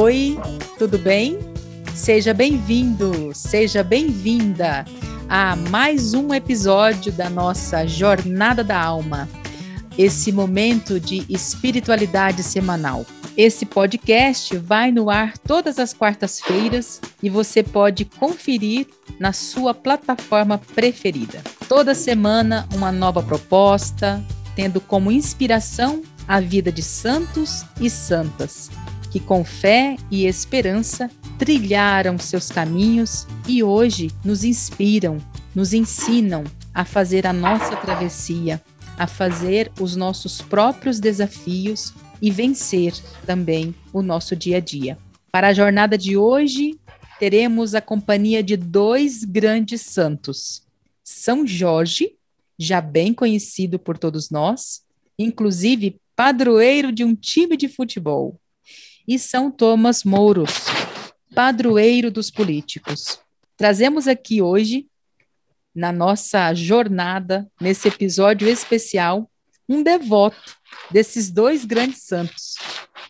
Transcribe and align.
Oi, 0.00 0.38
tudo 0.78 0.96
bem? 0.96 1.40
Seja 1.92 2.32
bem-vindo, 2.32 3.32
seja 3.34 3.82
bem-vinda 3.82 4.84
a 5.28 5.56
mais 5.56 6.14
um 6.14 6.32
episódio 6.32 7.10
da 7.10 7.28
nossa 7.28 7.84
Jornada 7.84 8.62
da 8.62 8.80
Alma, 8.80 9.28
esse 9.98 10.30
momento 10.30 11.00
de 11.00 11.26
espiritualidade 11.28 12.44
semanal. 12.44 13.04
Esse 13.36 13.66
podcast 13.66 14.56
vai 14.56 14.92
no 14.92 15.10
ar 15.10 15.36
todas 15.36 15.80
as 15.80 15.92
quartas-feiras 15.92 17.00
e 17.20 17.28
você 17.28 17.64
pode 17.64 18.04
conferir 18.04 18.86
na 19.18 19.32
sua 19.32 19.74
plataforma 19.74 20.58
preferida. 20.76 21.42
Toda 21.68 21.92
semana, 21.92 22.68
uma 22.72 22.92
nova 22.92 23.20
proposta, 23.20 24.24
tendo 24.54 24.80
como 24.80 25.10
inspiração 25.10 26.02
a 26.28 26.38
vida 26.38 26.70
de 26.70 26.84
santos 26.84 27.64
e 27.80 27.90
santas, 27.90 28.70
que 29.10 29.20
com 29.20 29.44
fé 29.44 29.96
e 30.10 30.26
esperança 30.26 31.10
trilharam 31.38 32.18
seus 32.18 32.50
caminhos 32.50 33.26
e 33.46 33.62
hoje 33.62 34.10
nos 34.24 34.44
inspiram, 34.44 35.18
nos 35.54 35.72
ensinam 35.72 36.44
a 36.74 36.84
fazer 36.84 37.26
a 37.26 37.32
nossa 37.32 37.76
travessia, 37.76 38.62
a 38.96 39.06
fazer 39.06 39.70
os 39.80 39.96
nossos 39.96 40.42
próprios 40.42 41.00
desafios 41.00 41.94
e 42.20 42.30
vencer 42.30 42.92
também 43.24 43.74
o 43.92 44.02
nosso 44.02 44.34
dia 44.36 44.58
a 44.58 44.60
dia. 44.60 44.98
Para 45.30 45.48
a 45.48 45.52
jornada 45.52 45.96
de 45.96 46.16
hoje, 46.16 46.78
teremos 47.18 47.74
a 47.74 47.80
companhia 47.80 48.42
de 48.42 48.56
dois 48.56 49.24
grandes 49.24 49.82
santos: 49.82 50.62
São 51.02 51.46
Jorge, 51.46 52.14
já 52.58 52.80
bem 52.80 53.14
conhecido 53.14 53.78
por 53.78 53.96
todos 53.96 54.30
nós, 54.30 54.82
inclusive 55.18 56.00
padroeiro 56.16 56.90
de 56.90 57.04
um 57.04 57.14
time 57.14 57.56
de 57.56 57.68
futebol, 57.68 58.40
e 59.08 59.18
São 59.18 59.50
Thomas 59.50 60.04
Mouros, 60.04 60.66
padroeiro 61.34 62.10
dos 62.10 62.30
políticos. 62.30 63.18
Trazemos 63.56 64.06
aqui 64.06 64.42
hoje, 64.42 64.86
na 65.74 65.90
nossa 65.90 66.52
jornada, 66.52 67.50
nesse 67.58 67.88
episódio 67.88 68.46
especial, 68.46 69.30
um 69.66 69.82
devoto 69.82 70.58
desses 70.90 71.30
dois 71.30 71.64
grandes 71.64 72.02
santos 72.02 72.56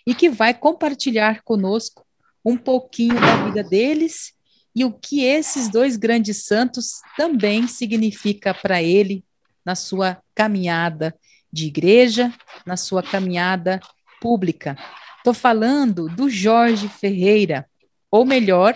e 0.06 0.14
que 0.14 0.30
vai 0.30 0.54
compartilhar 0.54 1.42
conosco 1.42 2.06
um 2.44 2.56
pouquinho 2.56 3.20
da 3.20 3.46
vida 3.46 3.64
deles 3.64 4.32
e 4.76 4.84
o 4.84 4.92
que 4.92 5.24
esses 5.24 5.68
dois 5.68 5.96
grandes 5.96 6.44
santos 6.44 7.00
também 7.16 7.66
significa 7.66 8.54
para 8.54 8.80
ele 8.80 9.24
na 9.64 9.74
sua 9.74 10.22
caminhada 10.32 11.12
de 11.52 11.66
igreja, 11.66 12.32
na 12.64 12.76
sua 12.76 13.02
caminhada 13.02 13.80
pública. 14.20 14.78
Estou 15.18 15.34
falando 15.34 16.08
do 16.08 16.30
Jorge 16.30 16.88
Ferreira, 16.88 17.68
ou 18.10 18.24
melhor, 18.24 18.74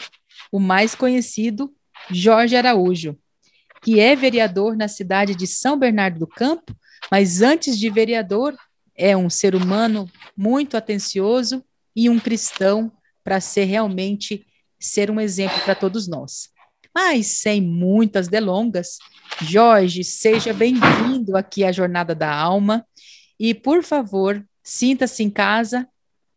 o 0.50 0.60
mais 0.60 0.94
conhecido 0.94 1.72
Jorge 2.10 2.56
Araújo, 2.56 3.16
que 3.82 3.98
é 3.98 4.14
vereador 4.14 4.76
na 4.76 4.88
cidade 4.88 5.34
de 5.34 5.46
São 5.46 5.78
Bernardo 5.78 6.18
do 6.18 6.26
Campo, 6.26 6.74
mas 7.10 7.42
antes 7.42 7.78
de 7.78 7.88
vereador, 7.88 8.56
é 8.94 9.16
um 9.16 9.30
ser 9.30 9.54
humano 9.54 10.08
muito 10.36 10.76
atencioso 10.76 11.64
e 11.94 12.08
um 12.08 12.18
cristão 12.18 12.92
para 13.24 13.40
ser 13.40 13.64
realmente 13.64 14.46
ser 14.78 15.10
um 15.10 15.20
exemplo 15.20 15.58
para 15.64 15.74
todos 15.74 16.06
nós. 16.08 16.50
Mas 16.94 17.38
sem 17.38 17.60
muitas 17.60 18.28
delongas, 18.28 18.98
Jorge, 19.42 20.04
seja 20.04 20.52
bem-vindo 20.52 21.36
aqui 21.36 21.64
à 21.64 21.72
Jornada 21.72 22.14
da 22.14 22.32
Alma 22.32 22.84
e, 23.40 23.54
por 23.54 23.82
favor, 23.82 24.44
sinta-se 24.62 25.22
em 25.22 25.30
casa, 25.30 25.88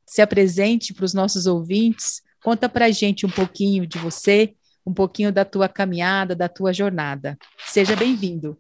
se 0.06 0.22
apresente 0.22 0.94
para 0.94 1.06
os 1.06 1.14
nossos 1.14 1.48
ouvintes, 1.48 2.22
conta 2.44 2.70
para 2.70 2.86
a 2.86 2.92
gente 2.92 3.26
um 3.26 3.30
pouquinho 3.30 3.88
de 3.88 3.98
você, 3.98 4.54
um 4.86 4.94
pouquinho 4.94 5.32
da 5.32 5.44
tua 5.44 5.68
caminhada, 5.68 6.36
da 6.36 6.48
tua 6.48 6.72
jornada. 6.72 7.38
Seja 7.66 7.96
bem-vindo. 7.96 8.58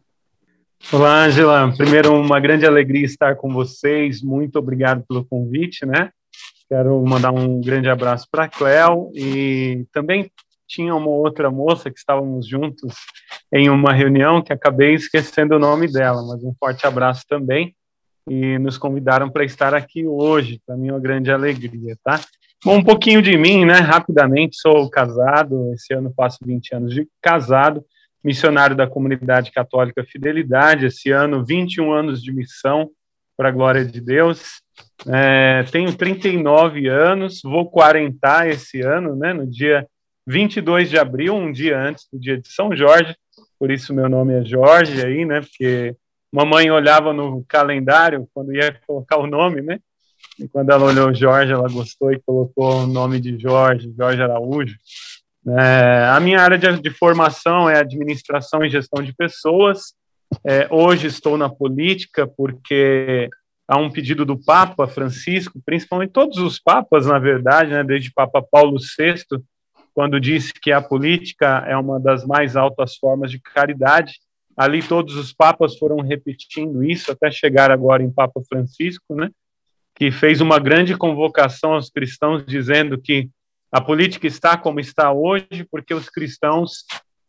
Olá, 0.91 1.25
Angela. 1.25 1.71
Primeiro, 1.77 2.13
uma 2.13 2.39
grande 2.39 2.65
alegria 2.65 3.05
estar 3.05 3.35
com 3.35 3.53
vocês. 3.53 4.21
Muito 4.21 4.57
obrigado 4.57 5.03
pelo 5.07 5.23
convite, 5.23 5.85
né? 5.85 6.09
Quero 6.67 6.99
mandar 7.05 7.31
um 7.31 7.61
grande 7.61 7.89
abraço 7.89 8.27
para 8.31 8.45
a 8.45 8.49
Cléo 8.49 9.11
e 9.13 9.85
também 9.91 10.31
tinha 10.67 10.95
uma 10.95 11.09
outra 11.09 11.51
moça 11.51 11.91
que 11.91 11.99
estávamos 11.99 12.47
juntos 12.47 12.95
em 13.53 13.69
uma 13.69 13.93
reunião 13.93 14.41
que 14.41 14.51
acabei 14.51 14.95
esquecendo 14.95 15.55
o 15.55 15.59
nome 15.59 15.91
dela, 15.91 16.23
mas 16.25 16.43
um 16.43 16.53
forte 16.59 16.87
abraço 16.87 17.23
também 17.27 17.75
e 18.29 18.57
nos 18.59 18.77
convidaram 18.77 19.29
para 19.29 19.43
estar 19.43 19.73
aqui 19.73 20.05
hoje. 20.05 20.61
Para 20.65 20.75
mim 20.75 20.89
é 20.89 20.93
uma 20.93 20.99
grande 20.99 21.31
alegria, 21.31 21.97
tá? 22.03 22.19
Bom, 22.63 22.77
um 22.77 22.83
pouquinho 22.83 23.21
de 23.21 23.37
mim, 23.37 23.65
né? 23.65 23.75
Rapidamente, 23.75 24.57
sou 24.57 24.89
casado, 24.89 25.71
esse 25.73 25.93
ano 25.93 26.13
faço 26.15 26.39
20 26.43 26.75
anos 26.75 26.93
de 26.93 27.07
casado, 27.21 27.85
missionário 28.23 28.75
da 28.75 28.87
comunidade 28.87 29.51
católica 29.51 30.03
Fidelidade, 30.03 30.87
esse 30.87 31.11
ano 31.11 31.45
21 31.45 31.91
anos 31.91 32.23
de 32.23 32.33
missão 32.33 32.89
para 33.37 33.49
a 33.49 33.51
glória 33.51 33.85
de 33.85 34.01
Deus. 34.01 34.61
É, 35.07 35.63
tenho 35.71 35.95
39 35.95 36.87
anos, 36.87 37.41
vou 37.43 37.69
quarentar 37.69 38.47
esse 38.47 38.81
ano, 38.81 39.15
né? 39.15 39.33
No 39.33 39.45
dia 39.45 39.85
22 40.25 40.89
de 40.89 40.97
abril, 40.97 41.35
um 41.35 41.51
dia 41.51 41.79
antes 41.79 42.07
do 42.11 42.19
dia 42.19 42.39
de 42.39 42.47
São 42.47 42.75
Jorge, 42.75 43.15
por 43.59 43.69
isso 43.69 43.93
meu 43.93 44.09
nome 44.09 44.33
é 44.33 44.43
Jorge 44.43 45.05
aí, 45.05 45.23
né? 45.23 45.41
Porque 45.41 45.95
mamãe 46.35 46.69
olhava 46.69 47.13
no 47.13 47.45
calendário 47.47 48.27
quando 48.33 48.53
ia 48.53 48.77
colocar 48.85 49.17
o 49.17 49.25
nome, 49.25 49.61
né? 49.61 49.79
E 50.37 50.49
quando 50.49 50.69
ela 50.69 50.83
olhou 50.83 51.13
Jorge, 51.13 51.53
ela 51.53 51.69
gostou 51.69 52.11
e 52.11 52.19
colocou 52.19 52.83
o 52.83 52.87
nome 52.87 53.21
de 53.21 53.39
Jorge, 53.39 53.93
Jorge 53.97 54.21
Araújo. 54.21 54.75
É, 55.47 56.09
a 56.11 56.19
minha 56.19 56.41
área 56.41 56.57
de, 56.57 56.81
de, 56.81 56.89
formação 56.89 57.69
é 57.69 57.79
administração 57.79 58.65
e 58.65 58.69
gestão 58.69 59.01
de 59.01 59.13
pessoas. 59.13 59.93
É, 60.43 60.67
hoje 60.69 61.07
estou 61.07 61.37
na 61.37 61.47
política 61.47 62.27
porque 62.27 63.29
há 63.65 63.77
um 63.77 63.89
pedido 63.89 64.25
do 64.25 64.37
Papa 64.37 64.87
Francisco, 64.87 65.61
principalmente 65.65 66.11
todos 66.11 66.37
os 66.39 66.59
papas, 66.59 67.05
na 67.05 67.17
verdade, 67.17 67.71
né, 67.71 67.83
desde 67.83 68.11
Papa 68.11 68.41
Paulo 68.41 68.77
VI, 68.77 69.23
quando 69.93 70.19
disse 70.19 70.51
que 70.53 70.71
a 70.73 70.81
política 70.81 71.63
é 71.65 71.77
uma 71.77 71.97
das 71.97 72.25
mais 72.25 72.57
altas 72.57 72.97
formas 72.97 73.31
de 73.31 73.39
caridade. 73.39 74.15
Ali 74.55 74.81
todos 74.81 75.15
os 75.15 75.33
papas 75.33 75.77
foram 75.77 75.97
repetindo 75.97 76.83
isso 76.83 77.11
até 77.11 77.29
chegar 77.29 77.71
agora 77.71 78.01
em 78.01 78.11
Papa 78.11 78.41
Francisco, 78.47 79.15
né? 79.15 79.29
que 79.95 80.11
fez 80.11 80.41
uma 80.41 80.59
grande 80.59 80.95
convocação 80.97 81.73
aos 81.73 81.89
cristãos, 81.89 82.45
dizendo 82.45 82.99
que 82.99 83.29
a 83.71 83.81
política 83.81 84.27
está 84.27 84.57
como 84.57 84.79
está 84.79 85.11
hoje 85.11 85.65
porque 85.71 85.93
os 85.93 86.09
cristãos 86.09 86.85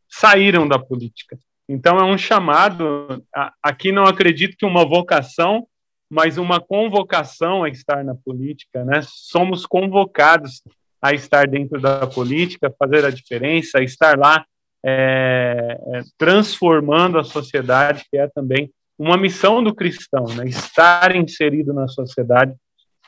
saíram 0.09 0.67
da 0.67 0.79
política. 0.79 1.39
Então 1.69 1.99
é 1.99 2.05
um 2.05 2.19
chamado. 2.19 3.25
Aqui 3.63 3.91
não 3.91 4.05
acredito 4.05 4.57
que 4.57 4.67
uma 4.67 4.85
vocação, 4.85 5.67
mas 6.09 6.39
uma 6.39 6.61
convocação 6.61 7.65
a 7.65 7.69
estar 7.69 8.05
na 8.05 8.15
política. 8.15 8.85
Né? 8.85 9.01
Somos 9.03 9.67
convocados 9.67 10.63
a 11.03 11.13
estar 11.13 11.49
dentro 11.49 11.81
da 11.81 12.07
política, 12.07 12.73
fazer 12.79 13.05
a 13.05 13.11
diferença, 13.11 13.83
estar 13.83 14.19
lá 14.19 14.45
é, 14.87 15.77
é 15.95 16.03
transformando 16.17 17.19
a 17.19 17.25
sociedade, 17.25 18.05
que 18.09 18.17
é 18.17 18.29
também 18.29 18.71
uma 18.97 19.17
missão 19.17 19.63
do 19.63 19.75
cristão, 19.75 20.25
né? 20.35 20.47
estar 20.47 21.15
inserido 21.17 21.75
na 21.75 21.89
sociedade 21.89 22.55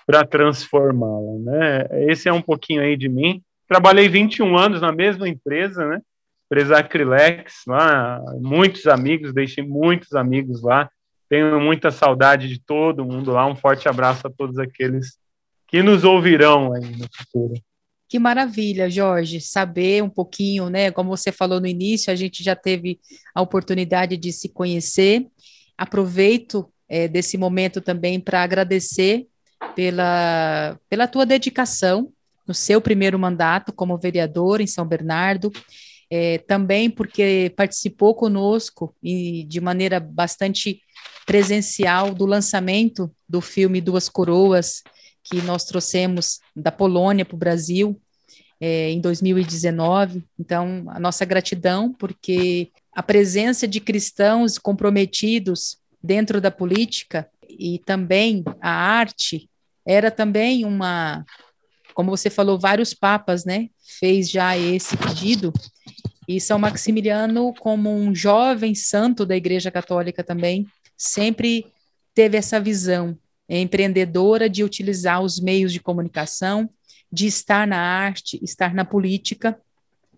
para 0.05 0.27
transformá-la. 0.27 1.39
Né? 1.39 2.11
Esse 2.11 2.29
é 2.29 2.33
um 2.33 2.43
pouquinho 2.43 2.83
aí 2.83 2.97
de 2.97 3.09
mim. 3.09 3.43
Trabalhei 3.69 4.09
21 4.09 4.57
anos 4.57 4.81
na 4.81 4.91
mesma 4.91 5.29
empresa, 5.29 5.87
né? 5.87 6.01
empresa 6.51 6.79
Acrylex, 6.79 7.63
lá, 7.67 8.23
muitos 8.41 8.87
amigos, 8.87 9.35
deixei 9.35 9.63
muitos 9.63 10.15
amigos 10.15 10.63
lá. 10.63 10.91
Tenho 11.29 11.61
muita 11.61 11.91
saudade 11.91 12.49
de 12.49 12.59
todo 12.59 13.05
mundo 13.05 13.33
lá. 13.33 13.47
Um 13.47 13.55
forte 13.55 13.87
abraço 13.87 14.27
a 14.27 14.31
todos 14.31 14.59
aqueles 14.59 15.19
que 15.67 15.83
nos 15.83 16.03
ouvirão 16.05 16.73
aí 16.73 16.97
no 16.97 17.07
futuro. 17.15 17.61
Que 18.09 18.19
maravilha, 18.19 18.89
Jorge, 18.89 19.41
saber 19.41 20.03
um 20.03 20.09
pouquinho, 20.09 20.71
né? 20.71 20.91
Como 20.91 21.11
você 21.11 21.31
falou 21.31 21.61
no 21.61 21.67
início, 21.67 22.13
a 22.13 22.17
gente 22.17 22.43
já 22.43 22.57
teve 22.57 22.99
a 23.35 23.43
oportunidade 23.43 24.17
de 24.17 24.33
se 24.33 24.49
conhecer 24.49 25.27
aproveito 25.79 26.69
é, 26.89 27.07
desse 27.07 27.39
momento 27.39 27.81
também 27.81 28.19
para 28.19 28.43
agradecer 28.43 29.29
pela, 29.77 30.77
pela 30.91 31.07
tua 31.07 31.25
dedicação 31.25 32.13
no 32.47 32.53
seu 32.53 32.81
primeiro 32.81 33.19
mandato 33.19 33.73
como 33.73 33.97
vereador 33.97 34.61
em 34.61 34.67
São 34.67 34.85
Bernardo, 34.85 35.53
é, 36.11 36.39
também 36.39 36.91
porque 36.91 37.53
participou 37.55 38.15
conosco 38.15 38.95
e 39.03 39.45
de 39.45 39.61
maneira 39.61 40.01
bastante 40.01 40.81
presencial 41.27 42.15
do 42.15 42.25
lançamento 42.25 43.15
do 43.29 43.41
filme 43.41 43.81
Duas 43.81 44.09
Coroas, 44.09 44.83
que 45.31 45.43
nós 45.43 45.65
trouxemos 45.65 46.41
da 46.55 46.71
Polônia 46.73 47.25
para 47.25 47.35
o 47.35 47.39
Brasil 47.39 48.01
é, 48.61 48.91
em 48.91 49.01
2019. 49.01 50.25
Então, 50.39 50.85
a 50.89 50.99
nossa 50.99 51.25
gratidão, 51.25 51.93
porque 51.93 52.71
a 52.95 53.03
presença 53.03 53.67
de 53.67 53.81
cristãos 53.81 54.59
comprometidos 54.59 55.79
dentro 56.03 56.41
da 56.41 56.51
política 56.51 57.29
e 57.49 57.79
também 57.81 58.45
a 58.61 58.71
arte 58.71 59.49
era 59.87 60.11
também 60.11 60.65
uma 60.65 61.25
como 61.99 62.13
você 62.13 62.31
falou, 62.31 62.57
vários 62.57 62.95
papas, 62.95 63.45
né, 63.45 63.71
fez 63.99 64.31
já 64.31 64.57
esse 64.57 64.97
pedido, 64.97 65.53
e 66.29 66.41
São 66.41 66.57
Maximiliano, 66.57 67.53
como 67.59 67.91
um 67.91 68.15
jovem 68.15 68.73
santo 68.73 69.27
da 69.27 69.35
Igreja 69.35 69.69
Católica 69.69 70.23
também, 70.23 70.65
sempre 70.97 71.67
teve 72.15 72.37
essa 72.37 72.61
visão 72.61 73.19
empreendedora 73.57 74.49
de 74.49 74.63
utilizar 74.63 75.23
os 75.23 75.41
meios 75.41 75.73
de 75.73 75.81
comunicação, 75.81 76.69
de 77.11 77.27
estar 77.27 77.67
na 77.67 77.79
arte, 77.79 78.39
estar 78.43 78.75
na 78.75 78.85
política, 78.85 79.59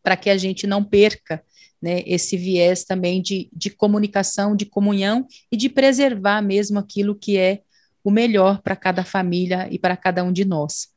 para 0.02 0.16
que 0.16 0.30
a 0.30 0.36
gente 0.36 0.66
não 0.66 0.82
perca 0.82 1.42
né, 1.80 2.02
esse 2.06 2.36
viés 2.36 2.84
também 2.84 3.22
de, 3.22 3.48
de 3.52 3.70
comunicação, 3.70 4.56
de 4.56 4.66
comunhão 4.66 5.26
e 5.50 5.56
de 5.56 5.68
preservar 5.68 6.42
mesmo 6.42 6.78
aquilo 6.78 7.14
que 7.14 7.38
é 7.38 7.60
o 8.02 8.10
melhor 8.10 8.60
para 8.62 8.76
cada 8.76 9.04
família 9.04 9.68
e 9.70 9.78
para 9.78 9.96
cada 9.96 10.24
um 10.24 10.32
de 10.32 10.44
nós. 10.44 10.88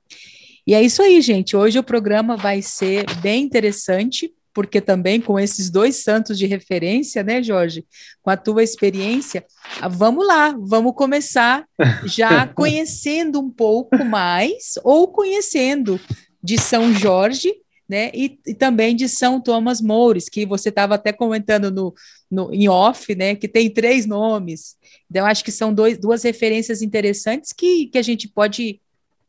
E 0.66 0.74
é 0.74 0.82
isso 0.82 1.02
aí, 1.02 1.22
gente. 1.22 1.56
Hoje 1.56 1.78
o 1.78 1.84
programa 1.84 2.38
vai 2.38 2.62
ser 2.62 3.06
bem 3.22 3.44
interessante, 3.44 4.34
porque 4.54 4.80
também 4.80 5.20
com 5.20 5.40
esses 5.40 5.70
dois 5.70 5.98
santos 5.98 6.38
de 6.38 6.46
referência, 6.46 7.24
né, 7.24 7.42
Jorge? 7.42 7.86
Com 8.22 8.30
a 8.30 8.38
tua 8.38 8.64
experiência, 8.64 9.46
ah, 9.82 9.88
vamos 9.88 10.26
lá, 10.26 10.56
vamos 10.60 10.94
começar 10.96 11.66
já 12.06 12.46
conhecendo 12.54 13.40
um 13.40 13.50
pouco 13.50 14.06
mais, 14.06 14.74
ou 14.84 15.08
conhecendo 15.08 16.00
de 16.42 16.60
São 16.60 16.94
Jorge, 16.94 17.54
né? 17.90 18.12
E, 18.14 18.40
e, 18.46 18.54
também 18.54 18.96
de 18.96 19.10
São 19.10 19.42
Thomas 19.42 19.82
Moures, 19.82 20.30
que 20.30 20.46
você 20.46 20.70
estava 20.70 20.96
até 20.96 21.12
comentando 21.12 21.72
no, 21.72 21.94
no, 22.30 22.54
em 22.54 22.68
off, 22.68 23.14
né? 23.16 23.36
Que 23.36 23.48
tem 23.48 23.70
três 23.70 24.06
nomes. 24.06 24.78
Então, 25.10 25.26
acho 25.26 25.44
que 25.44 25.52
são 25.52 25.74
dois, 25.74 25.98
duas 25.98 26.24
referências 26.24 26.82
interessantes 26.82 27.52
que, 27.52 27.88
que 27.88 27.98
a 27.98 28.02
gente 28.02 28.28
pode 28.28 28.80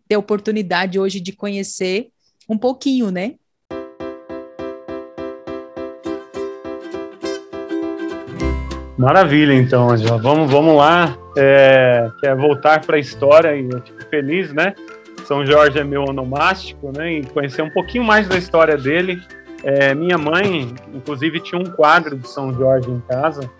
ter 0.07 0.17
oportunidade 0.17 0.99
hoje 0.99 1.19
de 1.19 1.33
conhecer 1.33 2.11
um 2.49 2.59
pouquinho, 2.59 3.11
né? 3.11 3.35
Maravilha, 8.97 9.53
então, 9.55 9.91
Angela. 9.91 10.19
Vamos, 10.19 10.51
vamos 10.51 10.77
lá. 10.77 11.17
É, 11.37 12.09
quer 12.21 12.37
voltar 12.37 12.81
para 12.81 12.97
a 12.97 13.01
história 13.01 13.57
e 13.57 13.69
eu 13.69 13.81
fico 13.81 14.05
feliz, 14.09 14.53
né? 14.53 14.75
São 15.25 15.45
Jorge 15.45 15.79
é 15.79 15.85
meu 15.85 16.03
onomástico, 16.05 16.93
né? 16.97 17.15
E 17.15 17.25
conhecer 17.25 17.63
um 17.63 17.71
pouquinho 17.71 18.05
mais 18.05 18.29
da 18.29 18.37
história 18.37 18.77
dele. 18.77 19.21
É, 19.65 19.95
minha 19.95 20.19
mãe, 20.19 20.75
inclusive, 20.93 21.41
tinha 21.41 21.61
um 21.61 21.65
quadro 21.65 22.17
de 22.17 22.29
São 22.29 22.53
Jorge 22.53 22.91
em 22.91 23.01
casa 23.01 23.51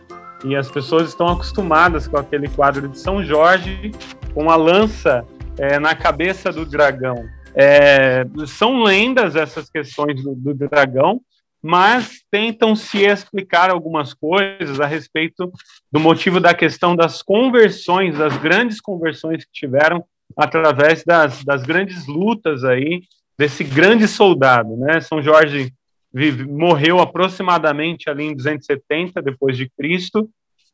e 0.45 0.55
as 0.55 0.71
pessoas 0.71 1.09
estão 1.09 1.27
acostumadas 1.27 2.07
com 2.07 2.19
aquele 2.19 2.49
quadro 2.49 2.87
de 2.87 2.99
São 2.99 3.25
Jorge 3.25 3.91
com 4.35 4.51
a 4.51 4.57
lança 4.57 5.25
é, 5.59 5.79
na 5.79 5.95
cabeça 5.95 6.53
do 6.53 6.67
dragão. 6.67 7.25
É, 7.55 8.27
são 8.47 8.83
lendas 8.83 9.37
essas 9.37 9.71
questões 9.71 10.23
do, 10.23 10.35
do 10.35 10.55
dragão, 10.55 11.21
mas 11.65 12.21
tentam 12.31 12.77
se 12.77 13.07
explicar 13.07 13.71
algumas 13.71 14.13
coisas 14.13 14.79
a 14.81 14.87
respeito 14.87 15.51
do 15.91 15.99
motivo 15.99 16.39
da 16.39 16.53
questão 16.53 16.95
das 16.95 17.23
conversões, 17.23 18.19
das 18.19 18.37
grandes 18.37 18.83
conversões 18.83 19.47
que 19.47 19.51
tiveram 19.51 20.05
através 20.37 21.03
das, 21.05 21.43
das 21.43 21.63
grandes 21.63 22.07
lutas 22.07 22.65
aí 22.65 23.01
desse 23.39 23.65
grande 23.65 24.07
soldado, 24.07 24.77
né? 24.77 25.01
São 25.01 25.23
Jorge 25.23 25.73
vive, 26.13 26.45
morreu 26.45 27.01
aproximadamente 27.01 28.11
ali 28.11 28.25
em 28.25 28.37
270 28.37 29.23
depois 29.23 29.57
de 29.57 29.71
Cristo, 29.71 30.29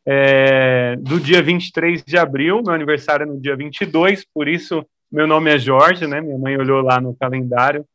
é, 0.05 0.97
do 0.97 1.21
dia 1.21 1.41
23 1.41 2.03
de 2.03 2.19
abril, 2.19 2.65
meu 2.65 2.75
aniversário 2.75 3.23
é 3.23 3.27
no 3.27 3.41
dia 3.41 3.55
22, 3.55 4.27
por 4.35 4.49
isso 4.49 4.85
meu 5.11 5.29
nome 5.29 5.55
é 5.55 5.59
Jorge, 5.59 6.09
né? 6.09 6.21
Minha 6.21 6.39
mãe 6.39 6.57
olhou 6.57 6.83
lá 6.83 7.01
no 7.01 7.15
calendário 7.15 7.87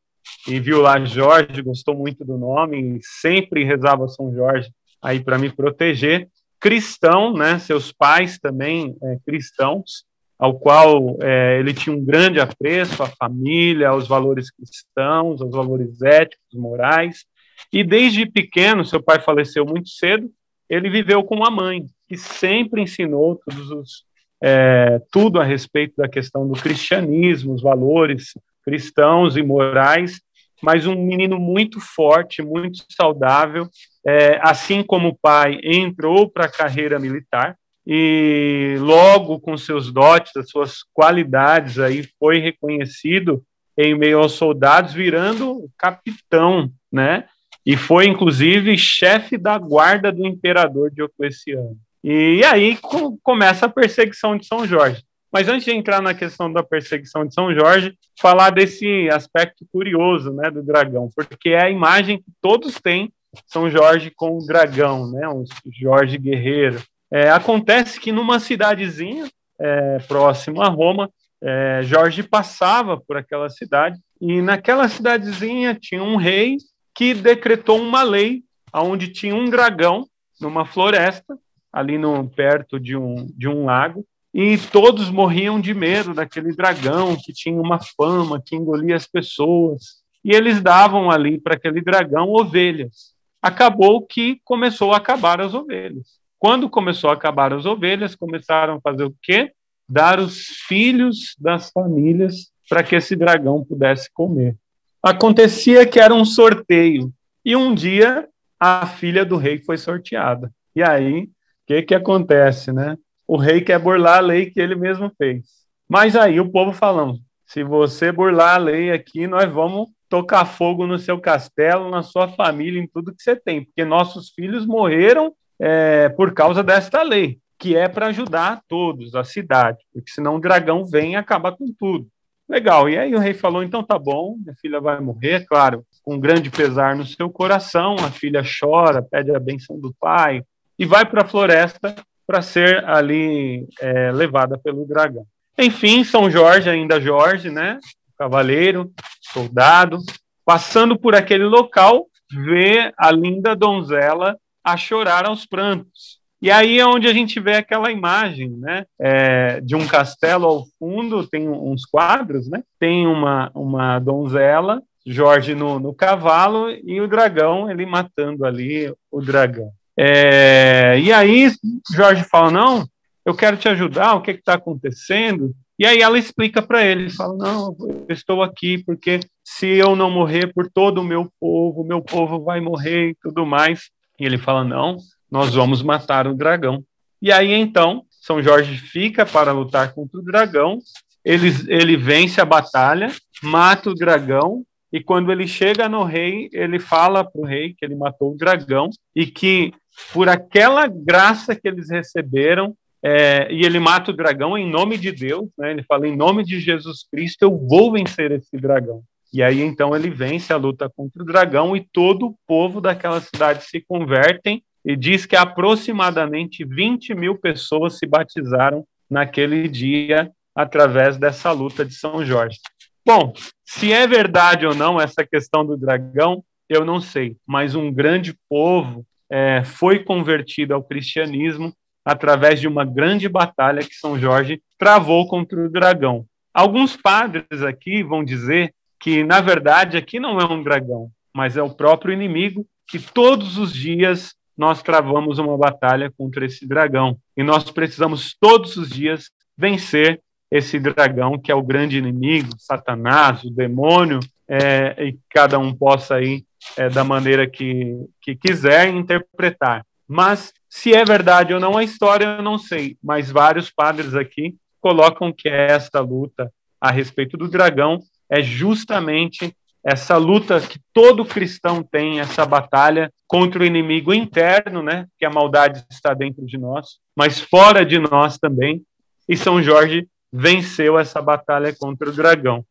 e 0.48 0.60
viu 0.60 0.82
lá 0.82 1.04
Jorge, 1.04 1.62
gostou 1.62 1.96
muito 1.96 2.24
do 2.24 2.38
nome, 2.38 2.98
e 2.98 3.00
sempre 3.02 3.64
rezava 3.64 4.08
São 4.08 4.34
Jorge 4.34 4.70
aí 5.02 5.24
para 5.24 5.38
me 5.38 5.52
proteger. 5.52 6.28
Cristão, 6.60 7.34
né? 7.34 7.60
Seus 7.60 7.92
pais 7.92 8.40
também 8.40 8.96
é, 9.02 9.18
cristãos, 9.26 10.06
ao 10.38 10.58
qual 10.58 11.18
é, 11.22 11.60
ele 11.60 11.74
tinha 11.74 11.96
um 11.96 12.04
grande 12.04 12.40
apreço 12.40 13.04
à 13.04 13.08
família, 13.08 13.90
aos 13.90 14.08
valores 14.08 14.52
cristãos, 14.52 15.42
aos 15.42 15.52
valores 15.52 16.02
éticos, 16.02 16.54
morais. 16.54 17.26
E 17.72 17.84
desde 17.84 18.26
pequeno, 18.26 18.86
seu 18.86 19.02
pai 19.02 19.20
faleceu 19.20 19.66
muito 19.66 19.90
cedo, 19.90 20.30
ele 20.70 20.90
viveu 20.90 21.24
com 21.24 21.36
uma 21.36 21.52
mãe 21.52 21.86
que 22.08 22.18
sempre 22.18 22.82
ensinou 22.82 23.40
os, 23.48 24.04
é, 24.42 25.00
tudo 25.12 25.40
a 25.40 25.44
respeito 25.44 25.96
da 25.98 26.08
questão 26.08 26.48
do 26.48 26.54
cristianismo, 26.60 27.54
os 27.54 27.62
valores 27.62 28.34
cristãos 28.66 29.38
e 29.38 29.44
morais, 29.44 30.20
mas 30.62 30.88
um 30.88 30.96
menino 30.96 31.40
muito 31.40 31.80
forte, 31.80 32.42
muito 32.42 32.84
saudável, 32.90 33.68
é, 34.06 34.40
assim 34.42 34.82
como 34.82 35.10
o 35.10 35.16
pai 35.16 35.60
entrou 35.64 36.30
para 36.30 36.46
a 36.46 36.52
carreira 36.52 37.00
militar 37.00 37.56
e 37.86 38.78
logo 38.80 39.40
com 39.40 39.56
seus 39.56 39.92
dotes, 39.92 40.36
as 40.36 40.50
suas 40.50 40.78
qualidades 40.92 41.78
aí 41.78 42.04
foi 42.18 42.40
reconhecido 42.40 43.44
em 43.78 43.94
meio 43.94 44.20
aos 44.20 44.34
soldados, 44.34 44.94
virando 44.94 45.70
capitão, 45.78 46.72
né? 46.92 47.26
E 47.66 47.76
foi 47.76 48.08
inclusive 48.08 48.78
chefe 48.78 49.38
da 49.38 49.58
guarda 49.58 50.12
do 50.12 50.26
imperador 50.26 50.90
Diocleciano. 50.90 51.78
E 52.04 52.44
aí 52.44 52.78
começa 53.24 53.66
a 53.66 53.70
perseguição 53.70 54.38
de 54.38 54.46
São 54.46 54.66
Jorge. 54.66 55.04
Mas 55.36 55.50
antes 55.50 55.66
de 55.66 55.72
entrar 55.74 56.02
na 56.02 56.14
questão 56.14 56.50
da 56.50 56.64
perseguição 56.64 57.26
de 57.26 57.34
São 57.34 57.54
Jorge, 57.54 57.94
falar 58.18 58.52
desse 58.52 59.10
aspecto 59.10 59.66
curioso, 59.70 60.32
né, 60.32 60.50
do 60.50 60.64
dragão, 60.64 61.10
porque 61.14 61.50
é 61.50 61.62
a 61.62 61.70
imagem 61.70 62.20
que 62.20 62.32
todos 62.42 62.76
têm 62.76 63.12
São 63.46 63.70
Jorge 63.70 64.10
com 64.16 64.38
o 64.38 64.46
dragão, 64.48 65.12
né, 65.12 65.28
um 65.28 65.44
Jorge 65.78 66.18
guerreiro. 66.18 66.82
É, 67.12 67.30
acontece 67.32 68.00
que 68.00 68.14
numa 68.14 68.40
cidadezinha 68.40 69.30
é, 69.60 69.98
próximo 70.08 70.62
a 70.62 70.70
Roma, 70.70 71.12
é, 71.44 71.82
Jorge 71.84 72.24
passava 72.24 72.98
por 72.98 73.18
aquela 73.18 73.50
cidade 73.50 74.00
e 74.22 74.42
naquela 74.42 74.88
cidadezinha 74.88 75.76
tinha 75.76 76.02
um 76.02 76.16
rei 76.16 76.56
que 76.96 77.14
decretou 77.14 77.82
uma 77.82 78.04
lei 78.04 78.42
onde 78.74 79.10
tinha 79.10 79.36
um 79.36 79.50
dragão 79.50 80.08
numa 80.40 80.66
floresta 80.66 81.38
ali 81.74 81.98
no 81.98 82.26
perto 82.30 82.80
de 82.80 82.96
um 82.96 83.28
de 83.36 83.50
um 83.50 83.66
lago 83.66 84.06
e 84.38 84.58
todos 84.58 85.10
morriam 85.10 85.62
de 85.62 85.74
medo 85.74 86.14
daquele 86.14 86.54
dragão 86.54 87.16
que 87.16 87.32
tinha 87.32 87.58
uma 87.58 87.80
fama 87.80 88.42
que 88.46 88.54
engolia 88.54 88.98
as 88.98 89.08
pessoas 89.08 90.04
e 90.26 90.36
eles 90.36 90.62
davam 90.62 91.10
ali 91.10 91.40
para 91.40 91.56
aquele 91.56 91.80
dragão 91.80 92.28
ovelhas. 92.34 93.14
Acabou 93.42 94.06
que 94.06 94.42
começou 94.44 94.92
a 94.92 94.98
acabar 94.98 95.40
as 95.40 95.54
ovelhas. 95.54 96.20
Quando 96.38 96.70
começou 96.70 97.10
a 97.10 97.14
acabar 97.14 97.54
as 97.54 97.66
ovelhas, 97.66 98.14
começaram 98.14 98.76
a 98.76 98.82
fazer 98.82 99.06
o 99.06 99.16
quê? 99.24 99.54
Dar 99.88 100.20
os 100.20 100.48
filhos 100.68 101.34
das 101.40 101.72
famílias 101.72 102.52
para 102.68 102.84
que 102.84 102.94
esse 102.94 103.16
dragão 103.16 103.64
pudesse 103.64 104.12
comer. 104.12 104.58
Acontecia 105.02 105.86
que 105.86 105.98
era 105.98 106.14
um 106.14 106.26
sorteio. 106.26 107.10
E 107.46 107.56
um 107.56 107.74
dia 107.74 108.28
a 108.60 108.86
filha 108.86 109.24
do 109.24 109.38
rei 109.38 109.60
foi 109.60 109.78
sorteada. 109.78 110.52
E 110.76 110.84
aí, 110.84 111.22
o 111.22 111.30
que, 111.68 111.84
que 111.84 111.96
acontece, 111.96 112.74
né? 112.74 112.98
O 113.28 113.38
rei 113.38 113.62
quer 113.62 113.80
burlar 113.80 114.18
a 114.18 114.22
lei 114.22 114.50
que 114.50 114.60
ele 114.60 114.76
mesmo 114.76 115.12
fez. 115.18 115.46
Mas 115.88 116.16
aí 116.16 116.40
o 116.40 116.52
povo 116.52 116.72
falando: 116.72 117.20
se 117.46 117.64
você 117.64 118.12
burlar 118.12 118.56
a 118.56 118.60
lei 118.60 118.92
aqui, 118.92 119.28
nós 119.28 119.52
vamos 119.52 119.90
tocar 120.10 120.46
fogo 120.46 120.86
no 120.86 120.98
seu 120.98 121.20
castelo, 121.20 121.90
na 121.90 122.04
sua 122.04 122.28
família, 122.28 122.82
em 122.82 122.88
tudo 122.88 123.14
que 123.14 123.22
você 123.22 123.36
tem, 123.36 123.66
porque 123.66 123.84
nossos 123.84 124.30
filhos 124.30 124.66
morreram 124.66 125.34
é, 125.60 126.10
por 126.10 126.34
causa 126.34 126.64
desta 126.64 127.02
lei, 127.02 127.40
que 127.58 127.76
é 127.76 127.88
para 127.88 128.08
ajudar 128.08 128.62
todos, 128.68 129.16
a 129.16 129.24
cidade, 129.24 129.80
porque 129.94 130.12
senão 130.12 130.36
o 130.36 130.40
dragão 130.40 130.86
vem 130.86 131.14
e 131.14 131.16
acaba 131.16 131.52
com 131.52 131.74
tudo. 131.78 132.08
Legal, 132.48 132.88
e 132.88 132.98
aí 132.98 133.16
o 133.16 133.20
rei 133.20 133.34
falou: 133.34 133.64
então 133.64 133.84
tá 133.84 133.98
bom, 133.98 134.38
minha 134.38 134.56
filha 134.56 134.80
vai 134.80 135.00
morrer, 135.00 135.46
claro, 135.48 135.84
com 136.04 136.20
grande 136.20 136.52
pesar 136.52 136.96
no 136.96 137.06
seu 137.06 137.30
coração, 137.30 137.96
a 138.00 138.12
filha 138.12 138.44
chora, 138.44 139.02
pede 139.02 139.36
a 139.36 139.40
benção 139.40 139.80
do 139.80 139.94
pai 140.00 140.44
e 140.78 140.86
vai 140.86 141.06
para 141.06 141.24
a 141.24 141.28
floresta 141.28 141.96
para 142.26 142.42
ser 142.42 142.84
ali 142.86 143.68
é, 143.80 144.12
levada 144.12 144.58
pelo 144.58 144.86
dragão. 144.86 145.26
Enfim, 145.58 146.04
São 146.04 146.30
Jorge, 146.30 146.70
ainda 146.70 147.00
Jorge, 147.00 147.50
né, 147.50 147.80
cavaleiro, 148.18 148.92
soldado, 149.22 150.00
passando 150.44 150.98
por 150.98 151.16
aquele 151.16 151.46
local, 151.46 152.08
vê 152.32 152.92
a 152.98 153.12
linda 153.12 153.56
donzela 153.56 154.38
a 154.64 154.76
chorar 154.76 155.26
aos 155.26 155.46
prantos. 155.46 156.20
E 156.42 156.52
aí 156.52 156.80
é 156.80 156.86
onde 156.86 157.08
a 157.08 157.14
gente 157.14 157.40
vê 157.40 157.56
aquela 157.56 157.92
imagem, 157.92 158.50
né, 158.50 158.86
é, 159.00 159.62
de 159.62 159.76
um 159.76 159.88
castelo 159.88 160.46
ao 160.46 160.66
fundo, 160.78 161.28
tem 161.28 161.48
uns 161.48 161.86
quadros, 161.86 162.50
né, 162.50 162.64
tem 162.80 163.08
uma, 163.08 163.50
uma 163.54 164.00
donzela, 164.00 164.82
Jorge 165.06 165.54
no, 165.54 165.80
no 165.80 165.94
cavalo 165.94 166.70
e 166.72 167.00
o 167.00 167.08
dragão, 167.08 167.70
ele 167.70 167.86
matando 167.86 168.44
ali 168.44 168.92
o 169.12 169.22
dragão. 169.22 169.72
É, 169.98 171.00
e 171.00 171.12
aí 171.12 171.52
Jorge 171.94 172.24
fala, 172.24 172.52
não, 172.52 172.88
eu 173.26 173.36
quero 173.36 173.58
te 173.58 173.68
ajudar, 173.68 174.16
o 174.16 174.22
que 174.22 174.32
está 174.32 174.54
acontecendo? 174.54 175.54
E 175.78 175.86
aí 175.86 176.00
ela 176.00 176.18
explica 176.18 176.62
para 176.62 176.84
ele, 176.84 177.10
fala: 177.10 177.36
"Não, 177.36 177.76
eu 177.80 178.06
estou 178.10 178.42
aqui 178.42 178.82
porque 178.84 179.20
se 179.44 179.68
eu 179.68 179.96
não 179.96 180.10
morrer 180.10 180.54
por 180.54 180.70
todo 180.70 181.00
o 181.00 181.04
meu 181.04 181.30
povo, 181.40 181.84
meu 181.84 182.02
povo 182.02 182.42
vai 182.44 182.62
morrer 182.62 183.10
e 183.10 183.16
tudo 183.22 183.46
mais". 183.46 183.90
E 184.20 184.26
ele 184.26 184.38
fala: 184.38 184.64
"Não, 184.64 184.98
nós 185.30 185.54
vamos 185.54 185.82
matar 185.82 186.28
o 186.28 186.34
dragão". 186.34 186.84
E 187.22 187.32
aí 187.32 187.52
então 187.52 188.04
São 188.10 188.42
Jorge 188.42 188.78
fica 188.78 189.26
para 189.26 189.52
lutar 189.52 189.94
contra 189.94 190.20
o 190.20 190.24
dragão. 190.24 190.80
Ele, 191.24 191.50
ele 191.68 191.98
vence 191.98 192.40
a 192.40 192.46
batalha, 192.46 193.12
mata 193.44 193.90
o 193.90 193.96
dragão 193.96 194.64
e 194.94 195.02
quando 195.02 195.32
ele 195.32 195.48
chega 195.48 195.90
no 195.90 196.04
rei, 196.04 196.50
ele 196.54 196.80
fala 196.80 197.24
para 197.24 197.42
o 197.42 197.46
rei 197.46 197.74
que 197.74 197.84
ele 197.84 197.96
matou 197.96 198.32
o 198.32 198.38
dragão 198.38 198.90
e 199.14 199.26
que 199.26 199.74
por 200.12 200.30
aquela 200.30 200.88
graça 200.88 201.56
que 201.56 201.68
eles 201.68 201.90
receberam, 201.90 202.76
é, 203.04 203.52
e 203.52 203.64
ele 203.64 203.80
mata 203.80 204.12
o 204.12 204.16
dragão 204.16 204.58
em 204.58 204.70
nome 204.70 204.98
de 204.98 205.12
Deus, 205.12 205.48
né? 205.58 205.72
ele 205.72 205.84
fala: 205.84 206.08
em 206.08 206.16
nome 206.16 206.44
de 206.44 206.60
Jesus 206.60 207.06
Cristo, 207.12 207.44
eu 207.44 207.58
vou 207.58 207.92
vencer 207.92 208.32
esse 208.32 208.58
dragão. 208.58 209.04
E 209.32 209.44
aí 209.44 209.62
então 209.62 209.96
ele 209.96 210.10
vence 210.10 210.54
a 210.54 210.58
luta 210.58 210.90
contra 210.90 211.22
o 211.22 211.26
dragão 211.26 211.76
e 211.76 211.86
todo 211.92 212.28
o 212.28 212.36
povo 212.48 212.80
daquela 212.80 213.20
cidade 213.20 213.66
se 213.66 213.82
convertem 213.82 214.64
e 214.84 214.96
diz 214.96 215.26
que 215.26 215.36
aproximadamente 215.36 216.64
20 216.64 217.14
mil 217.16 217.38
pessoas 217.38 217.98
se 217.98 218.06
batizaram 218.06 218.86
naquele 219.10 219.68
dia 219.68 220.32
através 220.56 221.18
dessa 221.18 221.52
luta 221.52 221.84
de 221.84 221.94
São 221.94 222.24
Jorge. 222.24 222.60
Bom, 223.06 223.34
se 223.64 223.92
é 223.92 224.08
verdade 224.08 224.66
ou 224.66 224.74
não 224.74 225.00
essa 225.00 225.26
questão 225.26 225.66
do 225.66 225.76
dragão, 225.78 226.44
eu 226.70 226.86
não 226.86 227.00
sei, 227.00 227.36
mas 227.46 227.76
um 227.76 227.92
grande 227.92 228.36
povo 228.50 229.06
é, 229.30 229.64
foi 229.64 230.00
convertido 230.00 230.74
ao 230.74 230.84
cristianismo 230.84 231.74
através 232.04 232.60
de 232.60 232.68
uma 232.68 232.86
grande 232.86 233.28
batalha 233.28 233.82
que 233.82 233.96
São 233.96 234.20
Jorge 234.20 234.62
travou 234.78 235.28
contra 235.28 235.60
o 235.60 235.70
dragão. 235.70 236.26
Alguns 236.54 236.96
padres 236.96 237.64
aqui 237.64 238.04
vão 238.04 238.24
dizer 238.24 238.74
que, 239.00 239.24
na 239.24 239.42
verdade, 239.42 239.98
aqui 239.98 240.20
não 240.20 240.40
é 240.40 240.46
um 240.46 240.64
dragão, 240.64 241.10
mas 241.34 241.58
é 241.58 241.64
o 241.64 241.74
próprio 241.74 242.14
inimigo 242.14 242.66
que 242.88 243.00
todos 243.00 243.58
os 243.58 243.74
dias 243.74 244.36
nós 244.58 244.82
travamos 244.82 245.38
uma 245.38 245.58
batalha 245.58 246.12
contra 246.18 246.46
esse 246.46 246.68
dragão. 246.68 247.18
E 247.36 247.44
nós 247.44 247.70
precisamos 247.72 248.36
todos 248.40 248.78
os 248.78 248.90
dias 248.90 249.30
vencer 249.58 250.22
esse 250.50 250.80
dragão 250.80 251.38
que 251.38 251.52
é 251.52 251.56
o 251.56 251.64
grande 251.64 251.98
inimigo, 251.98 252.50
Satanás, 252.58 253.44
o 253.44 253.50
demônio, 253.50 254.20
é, 254.48 255.08
e 255.08 255.18
cada 255.30 255.58
um 255.60 255.74
possa 255.74 256.16
aí 256.16 256.46
é, 256.78 256.90
da 256.90 257.04
maneira 257.04 257.50
que, 257.50 257.96
que 258.22 258.36
quiser 258.36 258.90
interpretar. 258.90 259.86
Mas 260.08 260.54
se 260.70 260.94
é 260.94 261.04
verdade 261.04 261.54
ou 261.54 261.60
não 261.60 261.78
a 261.78 261.84
história, 261.84 262.26
eu 262.38 262.44
não 262.44 262.58
sei. 262.58 262.98
Mas 263.04 263.32
vários 263.32 263.72
padres 263.72 264.14
aqui 264.14 264.56
colocam 264.82 265.34
que 265.34 265.50
esta 265.50 266.00
luta 266.00 266.52
a 266.80 266.92
respeito 266.92 267.38
do 267.38 267.48
dragão 267.48 268.00
é 268.30 268.42
justamente 268.42 269.56
essa 269.84 270.18
luta 270.18 270.60
que 270.60 270.80
todo 270.92 271.24
cristão 271.24 271.84
tem, 271.84 272.20
essa 272.20 272.44
batalha 272.44 273.12
contra 273.28 273.62
o 273.62 273.66
inimigo 273.66 274.14
interno, 274.14 274.82
né? 274.82 275.06
Que 275.20 275.26
a 275.26 275.30
maldade 275.30 275.86
está 275.92 276.14
dentro 276.14 276.44
de 276.46 276.58
nós, 276.58 276.98
mas 277.16 277.40
fora 277.40 277.86
de 277.86 278.00
nós 278.00 278.38
também. 278.40 278.82
E 279.30 279.38
São 279.38 279.62
Jorge 279.62 280.08
venceu 280.34 280.98
essa 280.98 281.22
batalha 281.22 281.74
contra 281.80 282.10
o 282.10 282.14
dragão. 282.14 282.66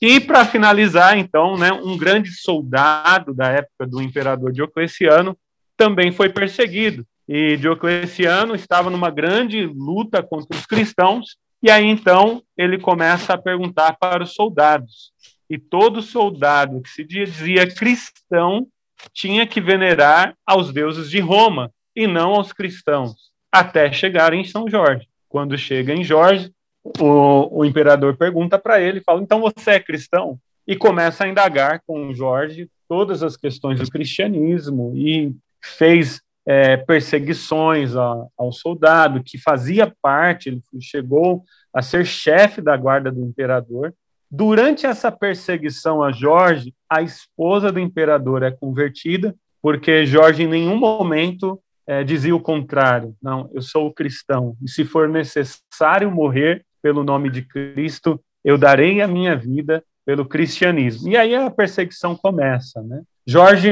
E 0.00 0.18
para 0.18 0.46
finalizar, 0.46 1.18
então, 1.18 1.58
né, 1.58 1.72
um 1.72 1.96
grande 1.96 2.30
soldado 2.32 3.34
da 3.34 3.48
época 3.48 3.86
do 3.86 4.00
imperador 4.00 4.50
Diocleciano 4.50 5.36
também 5.76 6.10
foi 6.10 6.30
perseguido. 6.30 7.06
E 7.28 7.56
Diocleciano 7.58 8.54
estava 8.54 8.88
numa 8.88 9.10
grande 9.10 9.64
luta 9.66 10.22
contra 10.22 10.56
os 10.56 10.66
cristãos, 10.66 11.36
e 11.62 11.70
aí 11.70 11.84
então 11.84 12.42
ele 12.56 12.78
começa 12.78 13.34
a 13.34 13.38
perguntar 13.38 13.96
para 14.00 14.24
os 14.24 14.34
soldados. 14.34 15.12
E 15.48 15.58
todo 15.58 16.00
soldado 16.00 16.80
que 16.80 16.88
se 16.88 17.04
dizia 17.04 17.70
cristão 17.70 18.66
tinha 19.12 19.46
que 19.46 19.60
venerar 19.60 20.34
aos 20.46 20.72
deuses 20.72 21.10
de 21.10 21.20
Roma 21.20 21.70
e 21.94 22.06
não 22.06 22.34
aos 22.34 22.52
cristãos, 22.52 23.30
até 23.52 23.92
chegar 23.92 24.32
em 24.32 24.44
São 24.44 24.68
Jorge. 24.68 25.06
Quando 25.28 25.56
chega 25.58 25.94
em 25.94 26.02
Jorge, 26.02 26.52
o, 26.84 27.60
o 27.60 27.64
imperador 27.64 28.16
pergunta 28.16 28.58
para 28.58 28.80
ele, 28.80 29.00
fala: 29.00 29.22
então 29.22 29.40
você 29.40 29.72
é 29.72 29.80
cristão? 29.80 30.38
E 30.66 30.76
começa 30.76 31.24
a 31.24 31.28
indagar 31.28 31.82
com 31.86 32.12
Jorge 32.12 32.68
todas 32.88 33.22
as 33.22 33.36
questões 33.36 33.78
do 33.78 33.90
cristianismo 33.90 34.92
e 34.96 35.34
fez 35.62 36.20
é, 36.46 36.76
perseguições 36.76 37.94
a, 37.94 38.26
ao 38.36 38.52
soldado 38.52 39.22
que 39.22 39.38
fazia 39.38 39.92
parte, 40.02 40.48
ele 40.48 40.62
chegou 40.80 41.44
a 41.72 41.82
ser 41.82 42.04
chefe 42.04 42.60
da 42.60 42.76
guarda 42.76 43.10
do 43.10 43.24
imperador. 43.24 43.94
Durante 44.30 44.86
essa 44.86 45.10
perseguição 45.10 46.02
a 46.02 46.12
Jorge, 46.12 46.74
a 46.88 47.02
esposa 47.02 47.70
do 47.70 47.80
imperador 47.80 48.42
é 48.42 48.50
convertida, 48.50 49.34
porque 49.62 50.06
Jorge 50.06 50.44
em 50.44 50.48
nenhum 50.48 50.76
momento 50.76 51.60
é, 51.86 52.02
dizia 52.04 52.34
o 52.34 52.40
contrário. 52.40 53.14
Não, 53.22 53.50
eu 53.52 53.62
sou 53.62 53.92
cristão, 53.92 54.56
e 54.62 54.68
se 54.68 54.84
for 54.84 55.08
necessário 55.08 56.10
morrer, 56.10 56.64
pelo 56.82 57.04
nome 57.04 57.30
de 57.30 57.42
Cristo, 57.42 58.20
eu 58.44 58.56
darei 58.56 59.00
a 59.00 59.08
minha 59.08 59.36
vida 59.36 59.84
pelo 60.04 60.24
cristianismo. 60.24 61.10
E 61.10 61.16
aí 61.16 61.34
a 61.34 61.50
perseguição 61.50 62.16
começa, 62.16 62.82
né? 62.82 63.02
Jorge, 63.26 63.70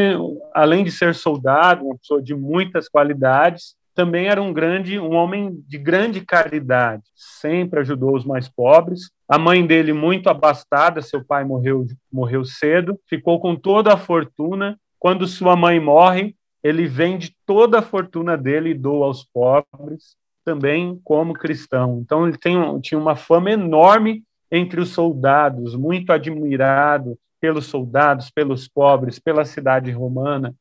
além 0.55 0.85
de 0.85 0.91
ser 0.91 1.15
soldado, 1.15 1.85
uma 1.85 1.97
pessoa 1.97 2.23
de 2.23 2.35
muitas 2.35 2.89
qualidades, 2.89 3.75
também 3.95 4.29
era 4.29 4.41
um 4.41 4.53
grande, 4.53 5.01
um 5.01 5.15
homem 5.15 5.61
de 5.67 5.77
grande 5.77 6.21
caridade. 6.21 7.03
Sempre 7.17 7.81
ajudou 7.81 8.15
os 8.15 8.25
mais 8.25 8.49
pobres. 8.49 9.11
A 9.29 9.37
mãe 9.37 9.67
dele 9.67 9.93
muito 9.93 10.29
abastada, 10.29 11.03
seu 11.03 11.25
pai 11.25 11.45
morreu 11.45 11.85
morreu 12.13 12.45
cedo, 12.45 13.01
ficou 13.09 13.41
com 13.41 13.57
toda 13.57 13.93
a 13.93 13.97
fortuna. 13.97 14.79
Quando 15.01 15.27
sua 15.27 15.57
mãe 15.57 15.81
morre, 15.81 16.37
ele 16.63 16.87
vende 16.87 17.35
toda 17.45 17.81
a 17.81 17.83
fortuna 17.83 18.37
dele 18.37 18.71
e 18.71 18.75
doa 18.75 19.07
aos 19.07 19.25
pobres 19.25 20.17
também 20.49 20.99
como 21.05 21.35
cristão. 21.35 22.01
Então 22.03 22.27
ele 22.27 22.39
tem, 22.39 22.57
tinha 22.81 22.99
uma 22.99 23.15
fama 23.15 23.51
enorme 23.51 24.25
entre 24.51 24.81
os 24.81 24.89
soldados, 24.89 25.77
muito 25.77 26.11
admirado 26.11 27.19
pelos 27.39 27.67
soldados, 27.67 28.31
pelos 28.31 28.67
pobres, 28.67 29.19
pela 29.19 29.45
cidade 29.45 29.91
romana. 29.91 30.55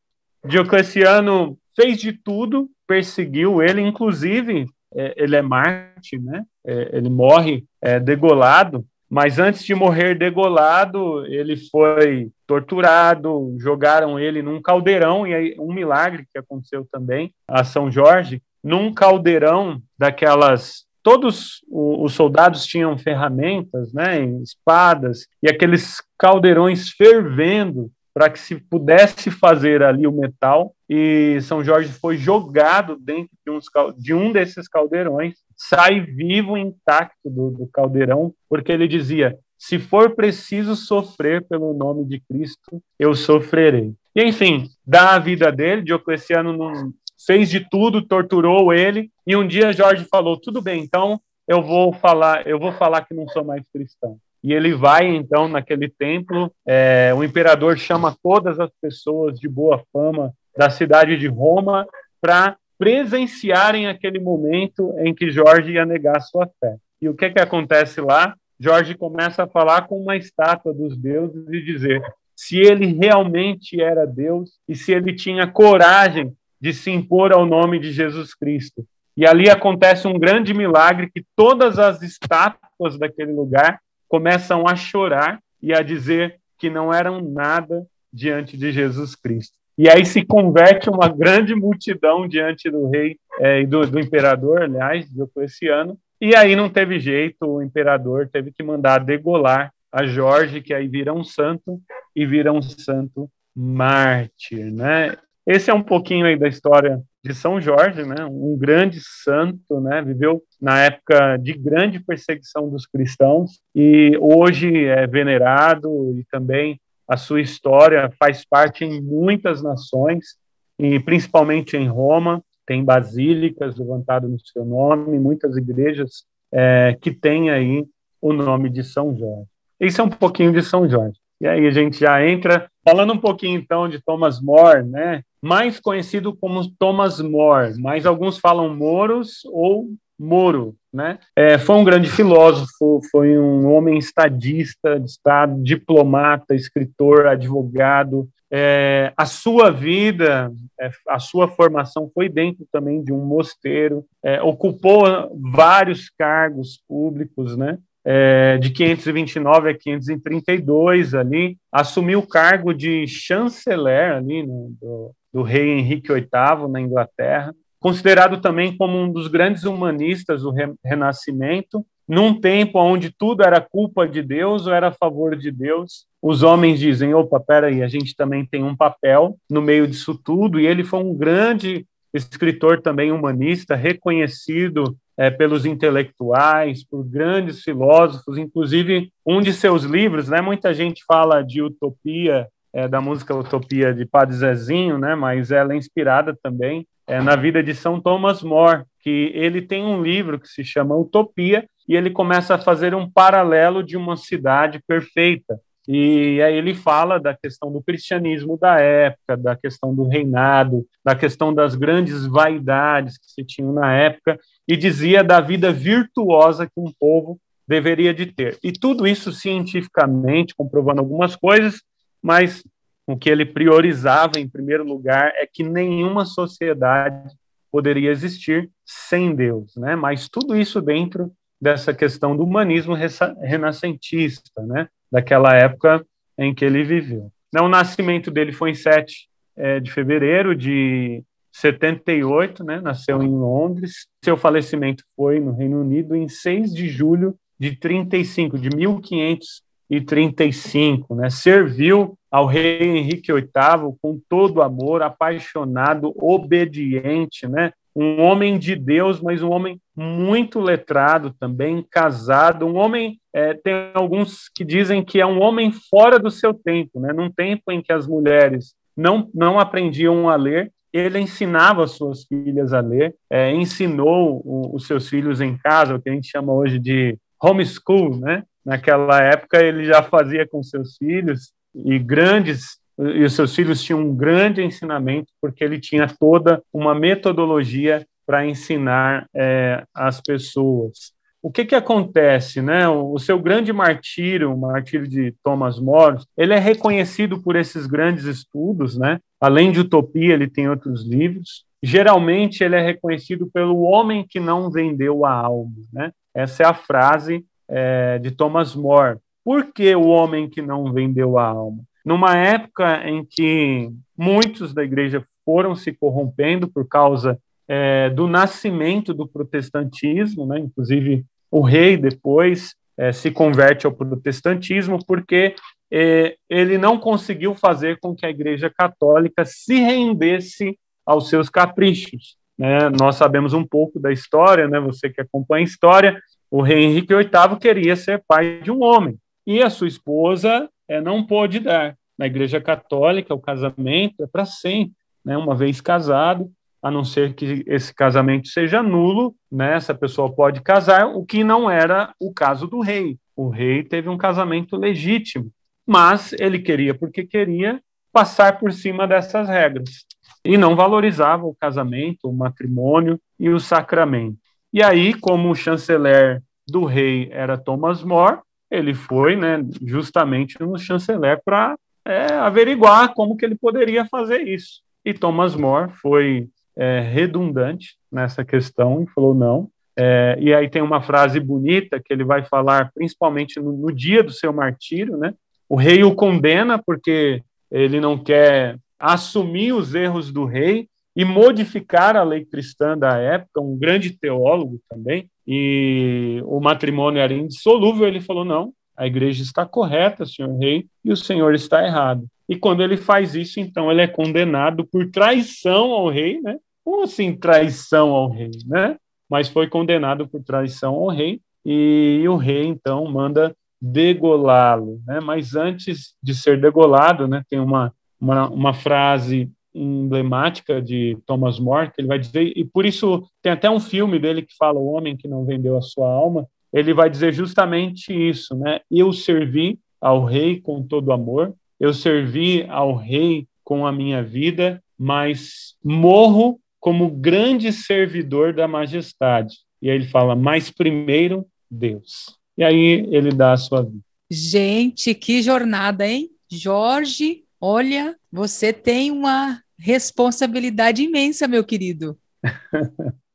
Diocleciano 0.45 1.57
fez 1.73 2.01
de 2.01 2.11
tudo, 2.11 2.69
perseguiu 2.85 3.63
ele, 3.63 3.81
inclusive 3.81 4.67
é, 4.93 5.13
ele 5.15 5.37
é 5.37 5.41
Marte, 5.41 6.19
né? 6.19 6.43
É, 6.65 6.97
ele 6.97 7.09
morre 7.09 7.63
é, 7.81 7.97
degolado, 7.97 8.85
mas 9.09 9.39
antes 9.39 9.63
de 9.63 9.73
morrer 9.73 10.15
degolado, 10.15 11.25
ele 11.27 11.55
foi 11.55 12.29
torturado, 12.45 13.55
jogaram 13.57 14.19
ele 14.19 14.41
num 14.41 14.61
caldeirão, 14.61 15.25
e 15.25 15.33
aí 15.33 15.55
um 15.57 15.73
milagre 15.73 16.25
que 16.33 16.37
aconteceu 16.37 16.85
também 16.91 17.33
a 17.47 17.63
São 17.63 17.89
Jorge, 17.89 18.41
num 18.67 18.93
caldeirão 18.93 19.81
daquelas. 19.97 20.85
Todos 21.01 21.61
os 21.71 22.13
soldados 22.13 22.65
tinham 22.65 22.97
ferramentas, 22.97 23.93
né, 23.93 24.25
espadas, 24.43 25.25
e 25.41 25.49
aqueles 25.49 26.01
caldeirões 26.19 26.89
fervendo 26.89 27.89
para 28.13 28.29
que 28.29 28.39
se 28.39 28.55
pudesse 28.55 29.31
fazer 29.31 29.81
ali 29.81 30.05
o 30.05 30.11
metal. 30.11 30.73
E 30.89 31.39
São 31.41 31.63
Jorge 31.63 31.93
foi 31.93 32.17
jogado 32.17 32.97
dentro 32.99 33.29
de, 33.45 33.51
uns, 33.51 33.65
de 33.97 34.13
um 34.13 34.33
desses 34.33 34.67
caldeirões, 34.67 35.35
sai 35.55 36.01
vivo 36.01 36.57
intacto 36.57 37.29
do, 37.29 37.51
do 37.51 37.67
caldeirão, 37.67 38.33
porque 38.49 38.71
ele 38.71 38.87
dizia: 38.87 39.37
se 39.57 39.79
for 39.79 40.13
preciso 40.13 40.75
sofrer 40.75 41.45
pelo 41.47 41.73
nome 41.73 42.03
de 42.05 42.19
Cristo, 42.19 42.81
eu 42.99 43.13
sofrerei. 43.13 43.93
E, 44.13 44.23
enfim, 44.23 44.67
da 44.85 45.15
a 45.15 45.19
vida 45.19 45.51
dele, 45.51 45.83
Diocleciano 45.83 46.51
não, 46.51 46.91
fez 47.25 47.49
de 47.49 47.67
tudo, 47.69 48.01
torturou 48.01 48.73
ele, 48.73 49.09
e 49.25 49.35
um 49.35 49.47
dia 49.47 49.73
Jorge 49.73 50.05
falou: 50.05 50.39
"Tudo 50.39 50.61
bem, 50.61 50.81
então 50.81 51.19
eu 51.47 51.61
vou 51.61 51.93
falar, 51.93 52.45
eu 52.47 52.59
vou 52.59 52.71
falar 52.73 53.05
que 53.05 53.13
não 53.13 53.27
sou 53.27 53.43
mais 53.43 53.63
cristão". 53.71 54.17
E 54.43 54.53
ele 54.53 54.73
vai 54.73 55.07
então 55.07 55.47
naquele 55.47 55.89
templo, 55.89 56.51
é, 56.65 57.11
o 57.15 57.23
imperador 57.23 57.77
chama 57.77 58.15
todas 58.21 58.59
as 58.59 58.69
pessoas 58.81 59.39
de 59.39 59.47
boa 59.49 59.83
fama 59.91 60.31
da 60.55 60.69
cidade 60.69 61.17
de 61.17 61.27
Roma 61.27 61.87
para 62.21 62.55
presenciarem 62.77 63.87
aquele 63.87 64.19
momento 64.19 64.93
em 64.99 65.13
que 65.13 65.31
Jorge 65.31 65.71
ia 65.71 65.85
negar 65.85 66.21
sua 66.21 66.47
fé. 66.59 66.77
E 67.01 67.09
o 67.09 67.15
que 67.15 67.29
que 67.29 67.39
acontece 67.39 67.99
lá? 67.99 68.35
Jorge 68.59 68.95
começa 68.95 69.43
a 69.43 69.47
falar 69.47 69.87
com 69.87 70.01
uma 70.01 70.15
estátua 70.15 70.73
dos 70.73 70.97
deuses 70.97 71.47
e 71.49 71.61
dizer 71.61 72.01
se 72.35 72.57
ele 72.59 72.85
realmente 72.93 73.81
era 73.81 74.05
Deus 74.05 74.51
e 74.67 74.75
se 74.75 74.93
ele 74.93 75.15
tinha 75.15 75.47
coragem 75.47 76.35
de 76.59 76.73
se 76.73 76.91
impor 76.91 77.31
ao 77.31 77.45
nome 77.45 77.79
de 77.79 77.91
Jesus 77.91 78.33
Cristo. 78.33 78.85
E 79.15 79.25
ali 79.25 79.49
acontece 79.49 80.07
um 80.07 80.19
grande 80.19 80.53
milagre 80.53 81.09
que 81.09 81.25
todas 81.35 81.79
as 81.79 82.01
estátuas 82.01 82.99
daquele 82.99 83.31
lugar 83.31 83.79
começam 84.07 84.67
a 84.67 84.75
chorar 84.75 85.39
e 85.61 85.73
a 85.73 85.81
dizer 85.81 86.39
que 86.57 86.69
não 86.69 86.93
eram 86.93 87.21
nada 87.21 87.85
diante 88.11 88.55
de 88.55 88.71
Jesus 88.71 89.15
Cristo. 89.15 89.57
E 89.77 89.87
aí 89.87 90.05
se 90.05 90.25
converte 90.25 90.89
uma 90.89 91.07
grande 91.07 91.53
multidão 91.53 92.27
diante 92.27 92.69
do 92.69 92.89
rei 92.89 93.17
é, 93.39 93.61
e 93.61 93.67
do, 93.67 93.85
do, 93.85 93.99
imperador, 93.99 94.63
aliás, 94.63 95.07
Diocleciano, 95.07 95.97
E 96.19 96.35
aí 96.35 96.55
não 96.55 96.67
teve 96.67 96.99
jeito, 96.99 97.45
o 97.45 97.61
imperador 97.61 98.27
teve 98.27 98.51
que 98.51 98.63
mandar 98.63 98.99
degolar 99.03 99.71
a 99.91 100.05
Jorge, 100.05 100.61
que 100.61 100.73
aí 100.73 100.87
vira 100.87 101.13
um 101.13 101.23
santo 101.23 101.79
e 102.15 102.25
vira 102.25 102.51
um 102.51 102.61
santo 102.61 103.29
mártir, 103.55 104.71
né? 104.71 105.15
Esse 105.47 105.71
é 105.71 105.73
um 105.73 105.81
pouquinho 105.81 106.25
aí 106.25 106.37
da 106.37 106.49
história 106.49 107.01
de 107.23 107.33
São 107.33 107.61
Jorge, 107.61 108.03
né? 108.03 108.25
Um 108.25 108.57
grande 108.57 108.99
santo, 109.01 109.79
né? 109.79 110.01
Viveu 110.01 110.43
na 110.61 110.83
época 110.83 111.37
de 111.37 111.53
grande 111.53 112.01
perseguição 112.01 112.69
dos 112.69 112.85
cristãos 112.85 113.61
e 113.73 114.11
hoje 114.19 114.85
é 114.85 115.07
venerado 115.07 116.13
e 116.19 116.25
também 116.29 116.77
a 117.07 117.15
sua 117.15 117.39
história 117.39 118.11
faz 118.19 118.43
parte 118.43 118.83
em 118.83 119.01
muitas 119.01 119.63
nações 119.63 120.35
e 120.77 120.99
principalmente 120.99 121.77
em 121.77 121.87
Roma 121.87 122.43
tem 122.65 122.83
basílicas 122.83 123.77
levantadas 123.77 124.29
no 124.29 124.39
seu 124.41 124.65
nome, 124.65 125.17
muitas 125.17 125.55
igrejas 125.55 126.25
é, 126.51 126.97
que 126.99 127.09
têm 127.09 127.49
aí 127.51 127.85
o 128.21 128.33
nome 128.33 128.69
de 128.69 128.83
São 128.83 129.15
Jorge. 129.15 129.47
Isso 129.79 130.01
é 130.01 130.03
um 130.03 130.09
pouquinho 130.09 130.51
de 130.51 130.61
São 130.61 130.89
Jorge. 130.89 131.17
E 131.39 131.47
aí 131.47 131.67
a 131.67 131.71
gente 131.71 131.99
já 131.99 132.25
entra 132.25 132.69
falando 132.83 133.13
um 133.13 133.17
pouquinho 133.17 133.59
então 133.59 133.87
de 133.87 134.01
Thomas 134.03 134.41
More, 134.41 134.83
né? 134.83 135.21
Mais 135.41 135.79
conhecido 135.79 136.35
como 136.35 136.67
Thomas 136.79 137.21
More, 137.21 137.79
mas 137.79 138.05
alguns 138.05 138.37
falam 138.37 138.75
Moros 138.75 139.41
ou 139.45 139.89
Moro, 140.19 140.75
né? 140.91 141.19
É, 141.35 141.59
foi 141.59 141.75
um 141.75 141.83
grande 141.83 142.09
filósofo, 142.09 143.01
foi 143.11 143.37
um 143.37 143.71
homem 143.71 143.99
estadista 143.99 144.99
de 144.99 145.05
Estado, 145.05 145.61
diplomata, 145.61 146.55
escritor, 146.55 147.27
advogado, 147.27 148.27
é, 148.49 149.11
a 149.15 149.25
sua 149.25 149.69
vida, 149.69 150.51
é, 150.79 150.89
a 151.09 151.19
sua 151.19 151.47
formação 151.49 152.09
foi 152.13 152.29
dentro 152.29 152.65
também 152.71 153.03
de 153.03 153.11
um 153.11 153.23
mosteiro, 153.23 154.05
é, 154.23 154.41
ocupou 154.41 155.03
vários 155.51 156.09
cargos 156.09 156.81
públicos, 156.87 157.57
né? 157.57 157.77
É, 158.09 158.57
de 158.57 158.69
529 158.69 159.69
a 159.69 159.77
532 159.77 161.13
ali, 161.13 161.57
assumiu 161.69 162.19
o 162.19 162.27
cargo 162.27 162.73
de 162.73 163.05
chanceler 163.05 164.13
ali 164.13 164.47
no, 164.47 164.73
do, 164.79 165.11
do 165.33 165.41
rei 165.41 165.71
Henrique 165.71 166.13
VIII 166.13 166.69
na 166.71 166.79
Inglaterra, 166.79 167.53
considerado 167.81 168.39
também 168.39 168.77
como 168.77 168.97
um 168.97 169.11
dos 169.11 169.27
grandes 169.27 169.65
humanistas 169.65 170.43
do 170.43 170.51
re, 170.51 170.73
Renascimento, 170.85 171.85
num 172.07 172.39
tempo 172.39 172.79
onde 172.79 173.11
tudo 173.11 173.43
era 173.43 173.59
culpa 173.59 174.07
de 174.07 174.21
Deus 174.21 174.65
ou 174.65 174.73
era 174.73 174.87
a 174.87 174.93
favor 174.93 175.35
de 175.35 175.51
Deus, 175.51 176.07
os 176.21 176.41
homens 176.41 176.79
dizem: 176.79 177.13
opa, 177.13 177.39
peraí, 177.39 177.83
a 177.83 177.87
gente 177.87 178.15
também 178.15 178.45
tem 178.45 178.63
um 178.63 178.75
papel 178.75 179.37
no 179.49 179.61
meio 179.61 179.85
disso 179.85 180.17
tudo, 180.23 180.59
e 180.59 180.65
ele 180.65 180.85
foi 180.85 180.99
um 180.99 181.13
grande 181.13 181.85
escritor 182.13 182.81
também 182.81 183.11
humanista, 183.11 183.75
reconhecido 183.75 184.97
é, 185.17 185.31
pelos 185.31 185.65
intelectuais, 185.65 186.83
por 186.83 187.03
grandes 187.03 187.63
filósofos, 187.63 188.37
inclusive 188.37 189.11
um 189.25 189.41
de 189.41 189.51
seus 189.51 189.83
livros, 189.83 190.29
né? 190.29 190.41
Muita 190.41 190.73
gente 190.73 191.03
fala 191.05 191.41
de 191.41 191.61
utopia, 191.61 192.47
é, 192.71 192.87
da 192.87 193.01
música 193.01 193.35
Utopia 193.35 193.93
de 193.93 194.05
Padre 194.05 194.35
Zezinho, 194.35 194.97
né? 194.99 195.15
Mas 195.15 195.49
ela 195.49 195.73
é 195.73 195.77
inspirada 195.77 196.37
também 196.43 196.85
é, 197.07 197.21
na 197.21 197.35
vida 197.35 197.63
de 197.63 197.73
São 197.73 197.99
Thomas 197.99 198.43
More, 198.43 198.83
que 199.01 199.31
ele 199.33 199.61
tem 199.61 199.83
um 199.83 200.03
livro 200.03 200.39
que 200.39 200.47
se 200.47 200.63
chama 200.63 200.95
Utopia 200.95 201.65
e 201.87 201.95
ele 201.95 202.11
começa 202.11 202.55
a 202.55 202.59
fazer 202.59 202.93
um 202.93 203.09
paralelo 203.09 203.81
de 203.81 203.95
uma 203.95 204.17
cidade 204.17 204.79
perfeita. 204.85 205.59
E 205.87 206.41
aí 206.41 206.55
ele 206.55 206.75
fala 206.75 207.17
da 207.17 207.33
questão 207.33 207.71
do 207.71 207.81
cristianismo 207.81 208.57
da 208.57 208.79
época, 208.79 209.37
da 209.37 209.55
questão 209.55 209.95
do 209.95 210.03
reinado, 210.03 210.85
da 211.03 211.15
questão 211.15 211.53
das 211.53 211.75
grandes 211.75 212.25
vaidades 212.25 213.17
que 213.17 213.31
se 213.31 213.43
tinham 213.43 213.71
na 213.71 213.93
época, 213.93 214.37
e 214.67 214.75
dizia 214.75 215.23
da 215.23 215.39
vida 215.39 215.71
virtuosa 215.71 216.65
que 216.65 216.79
um 216.79 216.91
povo 216.99 217.39
deveria 217.65 218.13
de 218.13 218.25
ter. 218.25 218.57
E 218.61 218.71
tudo 218.71 219.07
isso 219.07 219.31
cientificamente, 219.31 220.53
comprovando 220.55 220.99
algumas 220.99 221.35
coisas, 221.35 221.81
mas 222.21 222.63
o 223.05 223.15
que 223.15 223.29
ele 223.29 223.45
priorizava 223.45 224.39
em 224.39 224.47
primeiro 224.47 224.83
lugar 224.83 225.31
é 225.35 225.47
que 225.47 225.63
nenhuma 225.63 226.25
sociedade 226.25 227.33
poderia 227.71 228.11
existir 228.11 228.69
sem 228.85 229.33
Deus, 229.33 229.75
né? 229.77 229.95
Mas 229.95 230.27
tudo 230.27 230.55
isso 230.57 230.81
dentro 230.81 231.31
dessa 231.61 231.93
questão 231.93 232.35
do 232.35 232.43
humanismo 232.43 232.93
renascentista, 233.41 234.61
né? 234.63 234.89
Daquela 235.11 235.55
época 235.55 236.05
em 236.37 236.53
que 236.53 236.65
ele 236.65 236.83
viveu. 236.83 237.31
O 237.55 237.67
nascimento 237.67 238.29
dele 238.29 238.51
foi 238.51 238.69
em 238.71 238.75
7 238.75 239.27
é, 239.55 239.79
de 239.79 239.91
fevereiro 239.91 240.55
de 240.55 241.23
78, 241.51 242.63
né? 242.63 242.79
Nasceu 242.79 243.23
em 243.23 243.29
Londres. 243.29 244.05
Seu 244.23 244.37
falecimento 244.37 245.03
foi 245.15 245.39
no 245.39 245.53
Reino 245.53 245.81
Unido 245.81 246.15
em 246.15 246.27
6 246.27 246.71
de 246.73 246.87
julho 246.87 247.35
de 247.59 247.75
35, 247.75 248.59
de 248.59 248.69
1535, 248.69 251.15
né? 251.15 251.31
Serviu 251.31 252.15
ao 252.29 252.45
rei 252.45 252.97
Henrique 252.97 253.33
VIII 253.33 253.95
com 253.99 254.21
todo 254.29 254.61
amor, 254.61 255.01
apaixonado, 255.01 256.13
obediente, 256.17 257.47
né? 257.47 257.73
Um 257.99 258.21
homem 258.21 258.59
de 258.59 258.75
Deus, 258.75 259.19
mas 259.19 259.41
um 259.41 259.49
homem 259.49 259.81
muito 259.95 260.59
letrado 260.59 261.33
também, 261.39 261.83
casado, 261.89 262.67
um 262.67 262.75
homem, 262.75 263.19
é, 263.33 263.55
tem 263.55 263.89
alguns 263.95 264.47
que 264.55 264.63
dizem 264.63 265.03
que 265.03 265.19
é 265.19 265.25
um 265.25 265.41
homem 265.41 265.71
fora 265.71 266.19
do 266.19 266.29
seu 266.29 266.53
tempo, 266.53 266.99
né? 266.99 267.11
num 267.11 267.31
tempo 267.31 267.71
em 267.71 267.81
que 267.81 267.91
as 267.91 268.07
mulheres 268.07 268.75
não, 268.95 269.27
não 269.33 269.59
aprendiam 269.59 270.29
a 270.29 270.35
ler, 270.35 270.71
ele 270.93 271.19
ensinava 271.19 271.87
suas 271.87 272.23
filhas 272.25 272.71
a 272.71 272.81
ler, 272.81 273.15
é, 273.31 273.51
ensinou 273.51 274.43
o, 274.45 274.75
os 274.75 274.85
seus 274.85 275.09
filhos 275.09 275.41
em 275.41 275.57
casa, 275.57 275.95
o 275.95 276.01
que 276.01 276.09
a 276.09 276.13
gente 276.13 276.29
chama 276.29 276.53
hoje 276.53 276.77
de 276.77 277.17
homeschool, 277.41 278.15
né? 278.17 278.43
Naquela 278.63 279.21
época 279.23 279.61
ele 279.61 279.85
já 279.85 280.03
fazia 280.03 280.47
com 280.47 280.61
seus 280.61 280.97
filhos 280.97 281.51
e 281.73 281.97
grandes 281.97 282.77
e 282.97 283.23
os 283.23 283.33
seus 283.33 283.55
filhos 283.55 283.81
tinham 283.81 284.01
um 284.01 284.15
grande 284.15 284.63
ensinamento, 284.63 285.31
porque 285.39 285.63
ele 285.63 285.79
tinha 285.79 286.07
toda 286.07 286.63
uma 286.73 286.95
metodologia 286.95 288.05
para 288.25 288.45
ensinar 288.45 289.27
é, 289.33 289.83
as 289.93 290.19
pessoas. 290.19 291.15
O 291.41 291.51
que, 291.51 291.63
que 291.63 291.75
acontece, 291.75 292.61
né? 292.61 292.89
O, 292.89 293.17
seu 293.19 293.39
grande 293.39 293.71
martírio, 293.71 294.53
o 294.53 294.57
martírio 294.57 295.07
de 295.07 295.33
Thomas 295.43 295.79
More, 295.79 296.17
ele 296.35 296.53
é 296.53 296.59
reconhecido 296.59 297.41
por 297.41 297.55
esses 297.55 297.85
grandes 297.85 298.25
estudos, 298.25 298.97
né? 298.97 299.19
Além 299.39 299.71
de 299.71 299.79
Utopia, 299.79 300.33
ele 300.33 300.49
tem 300.49 300.67
outros 300.67 301.07
livros. 301.07 301.63
Geralmente, 301.81 302.63
ele 302.63 302.75
é 302.75 302.81
reconhecido 302.81 303.47
pelo 303.53 303.81
homem 303.83 304.25
que 304.27 304.39
não 304.39 304.69
vendeu 304.69 305.23
a 305.23 305.31
alma, 305.31 305.71
né? 305.93 306.11
Essa 306.35 306.63
é 306.63 306.65
a 306.65 306.73
frase 306.73 307.45
é, 307.69 308.17
de 308.19 308.31
Thomas 308.31 308.75
More. 308.75 309.19
Por 309.45 309.71
que 309.71 309.95
o 309.95 310.07
homem 310.07 310.49
que 310.49 310.61
não 310.61 310.91
vendeu 310.91 311.37
a 311.37 311.45
alma? 311.45 311.83
Numa 312.07 312.37
época 312.37 313.05
em 313.05 313.25
que 313.25 313.91
muitos 314.17 314.73
da 314.73 314.81
igreja 314.81 315.21
foram 315.43 315.75
se 315.75 315.91
corrompendo 315.91 316.65
por 316.65 316.87
causa 316.87 317.37
é, 317.67 318.09
do 318.09 318.29
nascimento 318.29 319.13
do 319.13 319.27
protestantismo, 319.27 320.45
né? 320.45 320.57
inclusive 320.57 321.25
o 321.51 321.59
rei 321.59 321.97
depois 321.97 322.73
é, 322.97 323.11
se 323.11 323.29
converte 323.29 323.85
ao 323.85 323.91
protestantismo 323.91 324.99
porque 325.05 325.53
é, 325.91 326.37
ele 326.49 326.77
não 326.77 326.97
conseguiu 326.97 327.53
fazer 327.53 327.99
com 327.99 328.15
que 328.15 328.25
a 328.25 328.29
igreja 328.29 328.69
católica 328.73 329.43
se 329.43 329.75
rendesse 329.75 330.79
aos 331.05 331.27
seus 331.27 331.49
caprichos. 331.49 332.37
Né? 332.57 332.89
Nós 332.97 333.17
sabemos 333.17 333.51
um 333.51 333.65
pouco 333.65 333.99
da 333.99 334.13
história, 334.13 334.65
né? 334.69 334.79
você 334.79 335.09
que 335.09 335.19
acompanha 335.19 335.65
a 335.65 335.67
história, 335.67 336.21
o 336.49 336.61
rei 336.61 336.85
Henrique 336.85 337.13
VIII 337.13 337.59
queria 337.59 337.97
ser 337.97 338.23
pai 338.25 338.61
de 338.61 338.71
um 338.71 338.81
homem, 338.81 339.17
e 339.45 339.61
a 339.61 339.69
sua 339.69 339.89
esposa 339.89 340.69
é, 340.87 341.01
não 341.01 341.21
pôde 341.25 341.59
dar. 341.59 341.96
Na 342.17 342.25
Igreja 342.25 342.59
Católica, 342.59 343.33
o 343.33 343.39
casamento 343.39 344.23
é 344.23 344.27
para 344.27 344.45
sempre, 344.45 344.95
né? 345.23 345.37
uma 345.37 345.55
vez 345.55 345.79
casado, 345.79 346.51
a 346.81 346.89
não 346.89 347.03
ser 347.03 347.33
que 347.33 347.63
esse 347.67 347.93
casamento 347.93 348.47
seja 348.47 348.81
nulo, 348.81 349.35
né? 349.51 349.75
essa 349.75 349.93
pessoa 349.93 350.33
pode 350.33 350.61
casar, 350.61 351.07
o 351.07 351.25
que 351.25 351.43
não 351.43 351.69
era 351.69 352.13
o 352.19 352.33
caso 352.33 352.67
do 352.67 352.79
rei. 352.79 353.17
O 353.35 353.49
rei 353.49 353.83
teve 353.83 354.09
um 354.09 354.17
casamento 354.17 354.75
legítimo, 354.75 355.51
mas 355.85 356.33
ele 356.33 356.59
queria, 356.59 356.93
porque 356.93 357.25
queria, 357.25 357.81
passar 358.11 358.57
por 358.57 358.73
cima 358.73 359.07
dessas 359.07 359.47
regras. 359.47 360.05
E 360.43 360.57
não 360.57 360.75
valorizava 360.75 361.45
o 361.45 361.55
casamento, 361.55 362.27
o 362.27 362.33
matrimônio 362.33 363.19
e 363.39 363.49
o 363.49 363.59
sacramento. 363.59 364.37
E 364.73 364.81
aí, 364.81 365.13
como 365.13 365.49
o 365.49 365.55
chanceler 365.55 366.41
do 366.67 366.83
rei 366.83 367.29
era 367.31 367.57
Thomas 367.57 368.03
More, 368.03 368.39
ele 368.69 368.93
foi 368.93 369.35
né, 369.35 369.63
justamente 369.85 370.59
no 370.59 370.77
chanceler 370.77 371.41
para 371.43 371.77
é, 372.07 372.33
averiguar 372.33 373.13
como 373.13 373.35
que 373.35 373.45
ele 373.45 373.55
poderia 373.55 374.05
fazer 374.05 374.41
isso. 374.47 374.81
E 375.03 375.13
Thomas 375.13 375.55
More 375.55 375.91
foi 375.91 376.47
é, 376.75 377.01
redundante 377.01 377.95
nessa 378.11 378.45
questão 378.45 379.03
e 379.03 379.07
falou 379.07 379.35
não. 379.35 379.69
É, 379.99 380.37
e 380.39 380.53
aí 380.53 380.69
tem 380.69 380.81
uma 380.81 381.01
frase 381.01 381.39
bonita 381.39 381.99
que 382.03 382.13
ele 382.13 382.23
vai 382.23 382.43
falar, 382.43 382.91
principalmente 382.93 383.59
no, 383.59 383.73
no 383.73 383.91
dia 383.91 384.23
do 384.23 384.31
seu 384.31 384.53
martírio, 384.53 385.17
né? 385.17 385.33
O 385.67 385.75
rei 385.75 386.03
o 386.03 386.15
condena 386.15 386.81
porque 386.83 387.41
ele 387.69 387.99
não 387.99 388.17
quer 388.17 388.77
assumir 388.99 389.73
os 389.73 389.93
erros 389.93 390.31
do 390.31 390.45
rei 390.45 390.87
e 391.15 391.25
modificar 391.25 392.15
a 392.15 392.23
lei 392.23 392.45
cristã 392.45 392.95
da 392.97 393.17
época, 393.17 393.59
um 393.59 393.75
grande 393.75 394.11
teólogo 394.11 394.79
também, 394.87 395.27
e 395.47 396.39
o 396.45 396.59
matrimônio 396.59 397.19
era 397.19 397.33
indissolúvel, 397.33 398.07
ele 398.07 398.21
falou: 398.21 398.45
não, 398.45 398.71
a 398.97 399.05
igreja 399.05 399.43
está 399.43 399.65
correta, 399.65 400.25
senhor 400.25 400.57
rei, 400.57 400.87
e 401.05 401.11
o 401.11 401.17
senhor 401.17 401.53
está 401.53 401.85
errado. 401.85 402.25
E 402.49 402.55
quando 402.55 402.81
ele 402.81 402.97
faz 402.97 403.35
isso, 403.35 403.59
então 403.59 403.91
ele 403.91 404.01
é 404.01 404.07
condenado 404.07 404.85
por 404.85 405.09
traição 405.11 405.91
ao 405.91 406.09
rei, 406.09 406.41
né? 406.41 406.57
Como 406.83 407.03
assim 407.03 407.35
traição 407.35 408.09
ao 408.09 408.29
rei, 408.29 408.51
né? 408.65 408.97
Mas 409.29 409.49
foi 409.49 409.67
condenado 409.67 410.27
por 410.27 410.41
traição 410.43 410.95
ao 410.95 411.09
rei, 411.09 411.41
e 411.63 412.23
o 412.27 412.37
rei 412.37 412.65
então 412.65 413.05
manda 413.05 413.55
degolá-lo, 413.79 414.99
né? 415.05 415.19
Mas 415.19 415.55
antes 415.55 416.15
de 416.23 416.33
ser 416.33 416.59
degolado, 416.59 417.27
né, 417.27 417.43
tem 417.49 417.59
uma, 417.59 417.93
uma, 418.19 418.49
uma 418.49 418.73
frase 418.73 419.51
emblemática 419.75 420.81
de 420.81 421.17
Thomas 421.25 421.59
More, 421.59 421.91
que 421.91 422.01
ele 422.01 422.07
vai 422.07 422.17
dizer, 422.17 422.51
e 422.55 422.65
por 422.65 422.85
isso 422.85 423.27
tem 423.43 423.51
até 423.51 423.69
um 423.69 423.79
filme 423.79 424.17
dele 424.17 424.41
que 424.41 424.55
fala 424.57 424.79
O 424.79 424.87
Homem 424.87 425.15
que 425.15 425.27
Não 425.27 425.45
Vendeu 425.45 425.77
a 425.77 425.81
Sua 425.81 426.09
Alma, 426.09 426.47
ele 426.77 426.93
vai 426.93 427.09
dizer 427.09 427.33
justamente 427.33 428.13
isso, 428.13 428.55
né? 428.55 428.79
Eu 428.89 429.11
servi 429.11 429.79
ao 429.99 430.23
rei 430.23 430.61
com 430.61 430.83
todo 430.83 431.11
amor, 431.11 431.55
eu 431.79 431.93
servi 431.93 432.63
ao 432.69 432.95
rei 432.95 433.47
com 433.63 433.85
a 433.85 433.91
minha 433.91 434.23
vida, 434.23 434.81
mas 434.97 435.75
morro 435.83 436.59
como 436.79 437.09
grande 437.09 437.71
servidor 437.73 438.53
da 438.53 438.67
majestade. 438.67 439.57
E 439.81 439.89
aí 439.89 439.97
ele 439.97 440.07
fala, 440.07 440.35
mas 440.35 440.69
primeiro 440.69 441.45
Deus. 441.69 442.35
E 442.57 442.63
aí 442.63 443.07
ele 443.11 443.29
dá 443.29 443.53
a 443.53 443.57
sua 443.57 443.83
vida. 443.83 443.99
Gente, 444.29 445.13
que 445.15 445.41
jornada, 445.41 446.07
hein? 446.07 446.29
Jorge, 446.49 447.43
olha, 447.59 448.15
você 448.31 448.71
tem 448.71 449.11
uma 449.11 449.61
responsabilidade 449.77 451.03
imensa, 451.03 451.47
meu 451.47 451.63
querido. 451.63 452.17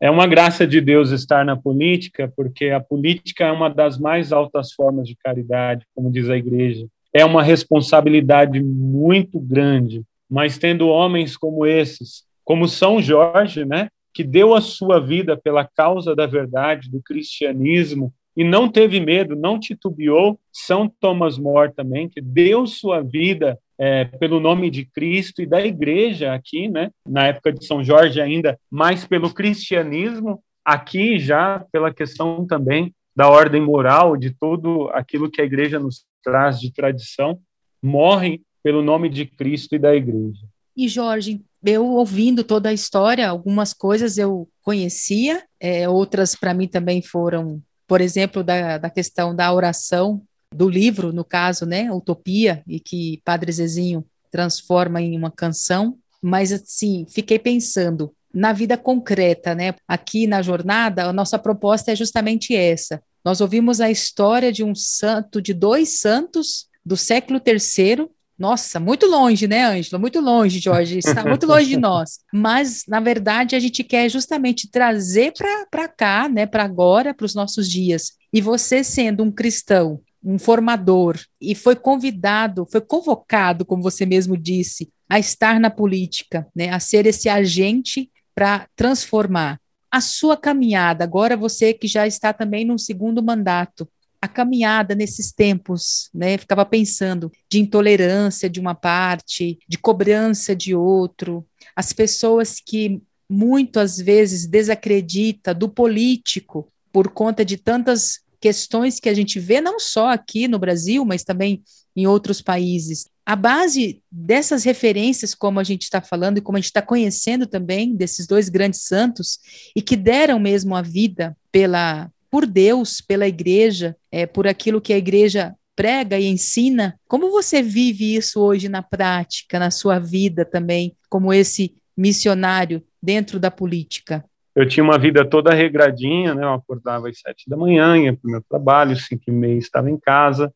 é 0.00 0.10
uma 0.10 0.26
graça 0.26 0.66
de 0.66 0.80
Deus 0.80 1.10
estar 1.10 1.44
na 1.44 1.56
política, 1.56 2.32
porque 2.34 2.70
a 2.70 2.80
política 2.80 3.44
é 3.44 3.52
uma 3.52 3.68
das 3.68 3.98
mais 3.98 4.32
altas 4.32 4.72
formas 4.72 5.06
de 5.06 5.14
caridade, 5.14 5.84
como 5.94 6.10
diz 6.10 6.30
a 6.30 6.36
igreja. 6.36 6.86
É 7.12 7.24
uma 7.24 7.42
responsabilidade 7.42 8.62
muito 8.62 9.38
grande, 9.38 10.02
mas 10.28 10.56
tendo 10.56 10.88
homens 10.88 11.36
como 11.36 11.66
esses, 11.66 12.24
como 12.44 12.66
São 12.66 13.02
Jorge, 13.02 13.64
né, 13.66 13.88
que 14.14 14.24
deu 14.24 14.54
a 14.54 14.60
sua 14.60 14.98
vida 14.98 15.36
pela 15.36 15.64
causa 15.64 16.16
da 16.16 16.26
verdade, 16.26 16.90
do 16.90 17.02
cristianismo, 17.02 18.12
e 18.36 18.42
não 18.42 18.68
teve 18.68 19.00
medo, 19.00 19.36
não 19.36 19.58
titubeou. 19.58 20.38
São 20.50 20.88
Thomas 20.88 21.36
More 21.36 21.74
também, 21.74 22.08
que 22.08 22.20
deu 22.20 22.66
sua 22.66 23.02
vida 23.02 23.58
é, 23.80 24.04
pelo 24.04 24.38
nome 24.38 24.70
de 24.70 24.84
Cristo 24.84 25.40
e 25.40 25.46
da 25.46 25.64
igreja 25.64 26.34
aqui, 26.34 26.68
né? 26.68 26.90
Na 27.06 27.28
época 27.28 27.50
de 27.50 27.64
São 27.64 27.82
Jorge 27.82 28.20
ainda, 28.20 28.58
mais 28.70 29.06
pelo 29.06 29.32
cristianismo, 29.32 30.42
aqui 30.62 31.18
já 31.18 31.64
pela 31.72 31.92
questão 31.92 32.46
também 32.46 32.94
da 33.16 33.30
ordem 33.30 33.62
moral, 33.62 34.18
de 34.18 34.30
tudo 34.30 34.90
aquilo 34.92 35.30
que 35.30 35.40
a 35.40 35.44
igreja 35.44 35.78
nos 35.78 36.04
traz 36.22 36.60
de 36.60 36.70
tradição, 36.70 37.40
morre 37.82 38.42
pelo 38.62 38.82
nome 38.82 39.08
de 39.08 39.24
Cristo 39.24 39.74
e 39.74 39.78
da 39.78 39.94
igreja. 39.94 40.46
E 40.76 40.86
Jorge, 40.86 41.40
eu 41.64 41.86
ouvindo 41.86 42.44
toda 42.44 42.68
a 42.68 42.74
história, 42.74 43.26
algumas 43.26 43.72
coisas 43.72 44.18
eu 44.18 44.46
conhecia, 44.62 45.42
é, 45.58 45.88
outras 45.88 46.34
para 46.36 46.52
mim 46.52 46.68
também 46.68 47.00
foram 47.00 47.62
por 47.90 48.00
exemplo, 48.00 48.44
da, 48.44 48.78
da 48.78 48.88
questão 48.88 49.34
da 49.34 49.52
oração, 49.52 50.22
do 50.54 50.68
livro, 50.68 51.12
no 51.12 51.24
caso, 51.24 51.64
né, 51.64 51.92
Utopia, 51.92 52.62
e 52.66 52.80
que 52.80 53.20
Padre 53.24 53.52
Zezinho 53.52 54.04
transforma 54.30 55.00
em 55.00 55.16
uma 55.16 55.30
canção, 55.30 55.96
mas 56.20 56.52
assim, 56.52 57.06
fiquei 57.08 57.38
pensando 57.38 58.12
na 58.32 58.52
vida 58.52 58.76
concreta, 58.76 59.54
né? 59.54 59.74
Aqui 59.88 60.26
na 60.26 60.40
jornada, 60.42 61.04
a 61.04 61.12
nossa 61.12 61.38
proposta 61.38 61.90
é 61.90 61.96
justamente 61.96 62.54
essa. 62.54 63.02
Nós 63.24 63.40
ouvimos 63.40 63.80
a 63.80 63.90
história 63.90 64.52
de 64.52 64.62
um 64.62 64.74
santo, 64.74 65.42
de 65.42 65.52
dois 65.52 66.00
santos 66.00 66.66
do 66.84 66.96
século 66.96 67.40
terceiro, 67.40 68.10
nossa, 68.38 68.80
muito 68.80 69.04
longe, 69.06 69.46
né, 69.46 69.66
Ângela? 69.66 69.98
Muito 69.98 70.18
longe, 70.18 70.60
Jorge. 70.60 70.98
Está 70.98 71.22
muito 71.22 71.46
longe 71.46 71.68
de 71.68 71.76
nós. 71.76 72.20
Mas, 72.32 72.84
na 72.88 72.98
verdade, 72.98 73.54
a 73.54 73.60
gente 73.60 73.84
quer 73.84 74.08
justamente 74.08 74.70
trazer 74.70 75.34
para 75.70 75.86
cá, 75.86 76.26
né, 76.26 76.46
para 76.46 76.64
agora, 76.64 77.12
para 77.12 77.26
os 77.26 77.34
nossos 77.34 77.68
dias. 77.68 78.12
E 78.32 78.40
você, 78.40 78.82
sendo 78.82 79.22
um 79.22 79.30
cristão, 79.30 80.00
um 80.22 80.38
formador, 80.38 81.18
e 81.40 81.54
foi 81.54 81.74
convidado, 81.74 82.66
foi 82.70 82.80
convocado, 82.80 83.64
como 83.64 83.82
você 83.82 84.04
mesmo 84.04 84.36
disse, 84.36 84.90
a 85.08 85.18
estar 85.18 85.58
na 85.58 85.70
política, 85.70 86.46
né, 86.54 86.70
a 86.70 86.78
ser 86.78 87.06
esse 87.06 87.28
agente 87.28 88.10
para 88.34 88.68
transformar. 88.76 89.58
A 89.90 90.00
sua 90.00 90.36
caminhada, 90.36 91.02
agora 91.02 91.36
você 91.36 91.72
que 91.72 91.88
já 91.88 92.06
está 92.06 92.32
também 92.32 92.64
num 92.64 92.78
segundo 92.78 93.22
mandato, 93.22 93.88
a 94.22 94.28
caminhada 94.28 94.94
nesses 94.94 95.32
tempos, 95.32 96.10
né? 96.12 96.36
Ficava 96.36 96.64
pensando 96.66 97.32
de 97.48 97.58
intolerância 97.58 98.50
de 98.50 98.60
uma 98.60 98.74
parte, 98.74 99.58
de 99.66 99.78
cobrança 99.78 100.54
de 100.54 100.74
outro, 100.74 101.46
as 101.74 101.92
pessoas 101.92 102.60
que 102.64 103.00
muitas 103.28 103.96
vezes 103.98 104.46
desacredita 104.46 105.54
do 105.54 105.68
político 105.68 106.70
por 106.92 107.08
conta 107.08 107.44
de 107.44 107.56
tantas 107.56 108.20
questões 108.40 108.98
que 108.98 109.08
a 109.08 109.14
gente 109.14 109.38
vê 109.38 109.60
não 109.60 109.78
só 109.78 110.08
aqui 110.08 110.48
no 110.48 110.58
Brasil, 110.58 111.04
mas 111.04 111.22
também 111.22 111.62
em 111.94 112.06
outros 112.06 112.40
países. 112.40 113.06
A 113.26 113.36
base 113.36 114.02
dessas 114.10 114.64
referências, 114.64 115.34
como 115.34 115.60
a 115.60 115.64
gente 115.64 115.82
está 115.82 116.00
falando 116.00 116.38
e 116.38 116.40
como 116.40 116.56
a 116.56 116.60
gente 116.60 116.70
está 116.70 116.82
conhecendo 116.82 117.46
também 117.46 117.94
desses 117.94 118.26
dois 118.26 118.48
grandes 118.48 118.82
santos 118.82 119.38
e 119.76 119.82
que 119.82 119.96
deram 119.96 120.38
mesmo 120.38 120.74
a 120.74 120.82
vida 120.82 121.36
pela 121.52 122.10
por 122.30 122.46
Deus, 122.46 123.00
pela 123.00 123.26
igreja, 123.26 123.96
é, 124.10 124.24
por 124.24 124.46
aquilo 124.46 124.80
que 124.80 124.92
a 124.92 124.98
igreja 124.98 125.54
prega 125.74 126.18
e 126.18 126.26
ensina. 126.26 126.98
Como 127.08 127.30
você 127.30 127.60
vive 127.60 128.14
isso 128.14 128.40
hoje 128.40 128.68
na 128.68 128.82
prática, 128.82 129.58
na 129.58 129.70
sua 129.70 129.98
vida 129.98 130.44
também, 130.44 130.96
como 131.08 131.32
esse 131.32 131.74
missionário 131.96 132.82
dentro 133.02 133.40
da 133.40 133.50
política? 133.50 134.24
Eu 134.54 134.66
tinha 134.66 134.82
uma 134.82 134.98
vida 134.98 135.24
toda 135.24 135.54
regradinha, 135.54 136.34
né? 136.34 136.44
Eu 136.44 136.54
acordava 136.54 137.08
às 137.08 137.20
sete 137.20 137.48
da 137.48 137.56
manhã, 137.56 137.96
ia 137.96 138.12
para 138.12 138.28
o 138.28 138.30
meu 138.30 138.42
trabalho, 138.48 138.96
cinco 138.96 139.24
e 139.28 139.32
meia 139.32 139.58
estava 139.58 139.90
em 139.90 139.98
casa, 139.98 140.52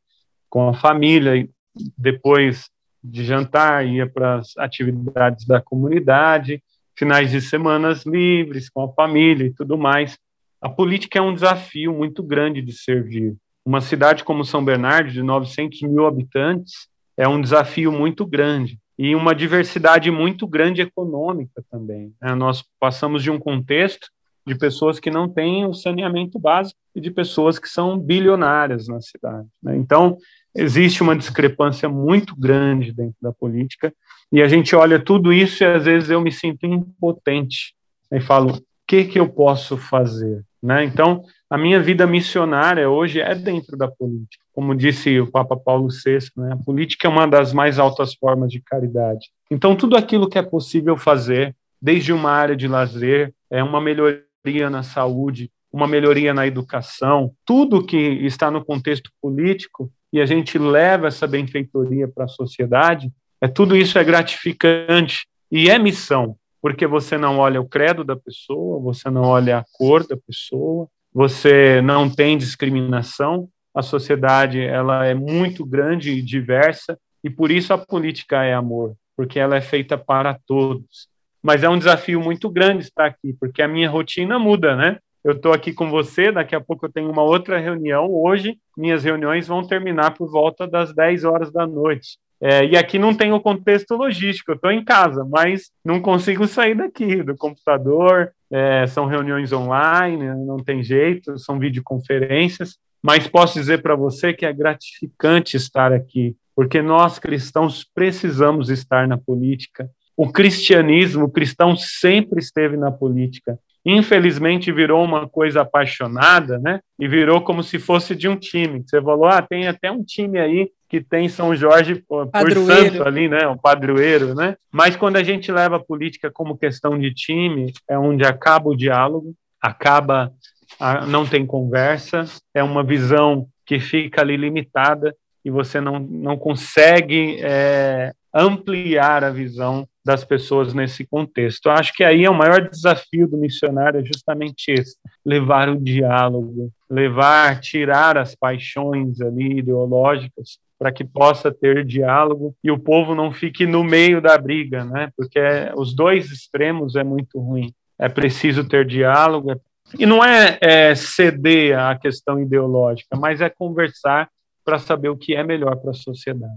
com 0.49 0.69
a 0.69 0.75
família, 0.75 1.37
e 1.37 1.51
depois 1.97 2.69
de 3.03 3.25
jantar 3.25 3.87
ia 3.87 4.07
para 4.07 4.37
as 4.37 4.57
atividades 4.57 5.47
da 5.47 5.61
comunidade, 5.61 6.63
finais 6.97 7.31
de 7.31 7.41
semanas 7.41 8.05
livres 8.07 8.69
com 8.69 8.83
a 8.83 8.93
família 8.93 9.47
e 9.47 9.53
tudo 9.53 9.77
mais. 9.77 10.19
A 10.61 10.69
política 10.69 11.19
é 11.19 11.23
um 11.23 11.35
desafio 11.35 11.93
muito 11.93 12.23
grande 12.23 12.63
de 12.63 12.73
servir. 12.73 13.37
Uma 13.65 13.81
cidade 13.81 14.25
como 14.25 14.45
São 14.45 14.65
Bernardo, 14.65 15.11
de 15.11 15.23
900 15.23 15.83
mil 15.83 16.07
habitantes, 16.07 16.89
é 17.17 17.29
um 17.29 17.41
desafio 17.41 17.93
muito 17.93 18.27
grande. 18.27 18.79
E 18.99 19.15
uma 19.15 19.35
diversidade 19.35 20.11
muito 20.11 20.47
grande 20.47 20.81
econômica 20.83 21.65
também. 21.71 22.13
Né? 22.21 22.35
Nós 22.35 22.65
passamos 22.79 23.23
de 23.23 23.31
um 23.31 23.39
contexto 23.39 24.09
de 24.47 24.55
pessoas 24.55 25.01
que 25.01 25.11
não 25.11 25.29
têm 25.29 25.67
o 25.67 25.73
saneamento 25.73 26.39
básico 26.39 26.79
e 26.95 27.01
de 27.01 27.11
pessoas 27.11 27.59
que 27.59 27.69
são 27.69 27.99
bilionárias 27.99 28.87
na 28.87 29.01
cidade. 29.01 29.49
Né? 29.63 29.77
Então, 29.77 30.19
existe 30.55 31.03
uma 31.03 31.17
discrepância 31.17 31.89
muito 31.89 32.37
grande 32.37 32.93
dentro 32.93 33.17
da 33.21 33.33
política 33.33 33.93
e 34.31 34.43
a 34.43 34.49
gente 34.49 34.77
olha 34.77 35.01
tudo 35.01 35.33
isso 35.33 35.63
e 35.63 35.67
às 35.67 35.85
vezes 35.85 36.11
eu 36.11 36.21
me 36.21 36.31
sinto 36.31 36.67
impotente 36.67 37.75
e 38.13 38.21
falo: 38.21 38.57
o 38.57 38.63
que, 38.87 39.05
que 39.05 39.19
eu 39.19 39.29
posso 39.29 39.77
fazer? 39.77 40.45
Né? 40.65 40.83
Então, 40.83 41.23
a 41.51 41.59
minha 41.59 41.79
vida 41.79 42.07
missionária 42.07 42.89
hoje 42.89 43.21
é 43.21 43.35
dentro 43.35 43.77
da 43.77 43.87
política. 43.87 44.43
Como 44.51 44.75
disse 44.75 45.21
o 45.21 45.31
Papa 45.31 45.55
Paulo 45.55 45.89
VI, 45.89 46.31
né? 46.39 46.55
a 46.55 46.57
política 46.57 47.07
é 47.07 47.11
uma 47.11 47.29
das 47.29 47.53
mais 47.53 47.79
altas 47.79 48.15
formas 48.15 48.51
de 48.51 48.63
caridade. 48.63 49.29
Então, 49.51 49.77
tudo 49.77 49.95
aquilo 49.95 50.27
que 50.27 50.39
é 50.39 50.43
possível 50.43 50.97
fazer, 50.97 51.55
desde 51.83 52.15
uma 52.15 52.31
área 52.31 52.57
de 52.57 52.67
lazer, 52.67 53.35
é 53.51 53.63
uma 53.63 53.79
melhoria 53.79 54.71
na 54.71 54.83
saúde, 54.83 55.51
uma 55.71 55.87
melhoria 55.87 56.33
na 56.33 56.47
educação, 56.47 57.35
tudo 57.45 57.85
que 57.85 57.99
está 58.25 58.51
no 58.51 58.65
contexto 58.65 59.11
político 59.21 59.93
e 60.11 60.19
a 60.19 60.25
gente 60.25 60.57
leva 60.57 61.09
essa 61.09 61.27
benfeitoria 61.27 62.09
para 62.09 62.25
a 62.25 62.29
sociedade, 62.29 63.13
é 63.39 63.49
tudo 63.49 63.77
isso 63.77 63.99
é 63.99 64.05
gratificante 64.05 65.27
e 65.53 65.69
é 65.69 65.79
missão 65.79 66.39
porque 66.65 66.87
você 66.87 67.19
não 67.19 67.37
olha 67.41 67.61
o 67.61 67.69
credo 67.69 68.03
da 68.03 68.17
pessoa, 68.17 68.81
você 68.81 69.11
não 69.11 69.21
olha 69.21 69.59
a 69.59 69.65
cor 69.75 70.07
da 70.07 70.17
pessoa, 70.17 70.89
você 71.13 71.83
não 71.83 72.09
tem 72.09 72.39
discriminação. 72.39 73.51
A 73.75 73.83
sociedade 73.83 74.63
ela 74.63 75.05
é 75.05 75.13
muito 75.13 75.63
grande 75.67 76.13
e 76.13 76.23
diversa 76.23 76.99
e 77.23 77.29
por 77.29 77.51
isso 77.51 77.75
a 77.75 77.77
política 77.77 78.45
é 78.45 78.55
amor, 78.55 78.95
porque 79.15 79.39
ela 79.39 79.57
é 79.57 79.61
feita 79.61 79.99
para 79.99 80.39
todos. 80.47 81.07
Mas 81.43 81.63
é 81.63 81.69
um 81.69 81.77
desafio 81.77 82.19
muito 82.19 82.49
grande 82.49 82.85
estar 82.85 83.05
aqui, 83.05 83.37
porque 83.39 83.61
a 83.61 83.69
minha 83.69 83.91
rotina 83.91 84.39
muda, 84.39 84.75
né? 84.75 84.99
Eu 85.23 85.33
estou 85.33 85.53
aqui 85.53 85.71
com 85.71 85.91
você, 85.91 86.33
daqui 86.33 86.57
a 86.57 86.63
pouco 86.63 86.87
eu 86.87 86.91
tenho 86.91 87.11
uma 87.11 87.23
outra 87.23 87.59
reunião. 87.59 88.11
Hoje, 88.11 88.57
minhas 88.75 89.05
reuniões 89.05 89.47
vão 89.47 89.67
terminar 89.67 90.13
por 90.13 90.31
volta 90.31 90.67
das 90.67 90.95
10 90.95 91.25
horas 91.25 91.53
da 91.53 91.67
noite. 91.67 92.17
É, 92.41 92.65
e 92.67 92.77
aqui 92.77 92.99
não 92.99 93.15
tem 93.15 93.33
o 93.33 93.41
contexto 93.41 93.95
logístico, 93.95 94.51
eu 94.51 94.57
estou 94.57 94.71
em 94.71 94.85
casa, 94.85 95.25
mas 95.25 95.71
não 95.85 96.01
consigo 96.01 96.47
sair 96.47 96.75
daqui 96.75 97.23
do 97.23 97.37
computador, 97.37 98.33
é, 98.51 98.87
são 98.87 99.07
reuniões 99.07 99.53
online, 99.53 100.27
não 100.45 100.59
tem 100.59 100.83
jeito, 100.83 101.39
são 101.39 101.59
videoconferências, 101.59 102.77
mas 103.03 103.27
posso 103.27 103.59
dizer 103.59 103.83
para 103.83 103.95
você 103.95 104.33
que 104.33 104.45
é 104.45 104.53
gratificante 104.53 105.57
estar 105.57 105.93
aqui, 105.93 106.37
porque 106.55 106.83
nós 106.83 107.19
cristãos 107.19 107.85
precisamos 107.95 108.69
estar 108.69 109.09
na 109.09 109.17
política. 109.17 109.89
O 110.17 110.31
cristianismo, 110.31 111.25
o 111.25 111.31
cristão 111.31 111.77
sempre 111.77 112.41
esteve 112.41 112.77
na 112.77 112.91
política 112.91 113.59
infelizmente 113.85 114.73
virou 114.73 115.05
uma 115.05 115.29
coisa 115.29 115.61
apaixonada, 115.61 116.59
né? 116.59 116.81
E 116.99 117.07
virou 117.07 117.43
como 117.43 117.63
se 117.63 117.79
fosse 117.79 118.15
de 118.15 118.29
um 118.29 118.37
time. 118.37 118.83
Você 118.85 119.01
falou, 119.03 119.27
ah, 119.27 119.43
tem 119.43 119.69
até 119.69 119.91
um 119.91 120.03
time 120.03 120.39
aí 120.39 120.71
que 120.95 121.01
tem 121.01 121.29
São 121.29 121.57
Jorge 121.57 121.97
por, 121.97 122.29
por 122.29 122.53
santo 122.53 123.03
ali, 123.03 123.29
né? 123.29 123.49
Um 123.49 123.57
padroeiro, 123.57 124.33
né? 124.33 124.57
Mas 124.71 124.95
quando 124.95 125.17
a 125.17 125.25
gente 125.25 125.51
leva 125.51 125.75
a 125.75 125.85
política 125.85 126.31
como 126.31 126.57
questão 126.57 126.97
de 126.97 127.13
time, 127.13 127.73
é 127.91 127.99
onde 127.99 128.25
acaba 128.25 128.71
o 128.71 128.77
diálogo, 128.77 129.35
acaba, 129.61 130.33
a, 130.79 131.05
não 131.05 131.27
tem 131.27 131.45
conversa, 131.45 132.27
é 132.55 132.63
uma 132.63 132.85
visão 132.85 133.49
que 133.67 133.81
fica 133.81 134.21
ali 134.21 134.37
limitada 134.37 135.13
e 135.45 135.51
você 135.51 135.81
não, 135.81 135.99
não 135.99 136.37
consegue 136.37 137.41
é, 137.41 138.13
ampliar 138.33 139.25
a 139.25 139.31
visão 139.31 139.89
das 140.05 140.25
pessoas 140.25 140.73
nesse 140.73 141.05
contexto. 141.05 141.67
Eu 141.67 141.73
acho 141.73 141.93
que 141.93 142.05
aí 142.05 142.25
é 142.25 142.31
o 142.31 142.35
maior 142.35 142.69
desafio 142.69 143.27
do 143.27 143.37
missionário 143.37 143.99
é 143.99 144.05
justamente 144.05 144.71
esse, 144.71 144.95
levar 145.27 145.69
o 145.69 145.77
diálogo, 145.77 146.71
levar, 146.89 147.59
tirar 147.59 148.17
as 148.17 148.37
paixões 148.37 149.21
ali 149.21 149.59
ideológicas 149.59 150.63
para 150.85 150.93
que 150.93 151.03
possa 151.03 151.51
ter 151.51 151.83
diálogo 151.83 152.55
e 152.63 152.71
o 152.71 152.79
povo 152.79 153.15
não 153.15 153.33
fique 153.33 153.67
no 153.67 153.83
meio 153.83 154.21
da 154.21 154.37
briga, 154.37 154.85
né? 154.85 155.11
Porque 155.17 155.41
os 155.79 155.97
dois 155.97 156.31
extremos 156.31 156.95
é 156.95 157.03
muito 157.03 157.41
ruim. 157.41 157.73
É 157.99 158.07
preciso 158.07 158.69
ter 158.69 158.87
diálogo 158.87 159.53
é... 159.53 159.57
e 159.99 160.05
não 160.05 160.23
é, 160.23 160.59
é 160.61 160.95
ceder 160.95 161.79
à 161.79 161.97
questão 161.99 162.39
ideológica, 162.39 163.17
mas 163.17 163.41
é 163.41 163.49
conversar 163.49 164.29
para 164.63 164.79
saber 164.79 165.09
o 165.09 165.17
que 165.17 165.35
é 165.35 165.43
melhor 165.43 165.75
para 165.77 165.93
a 165.93 165.95
sociedade. 165.95 166.53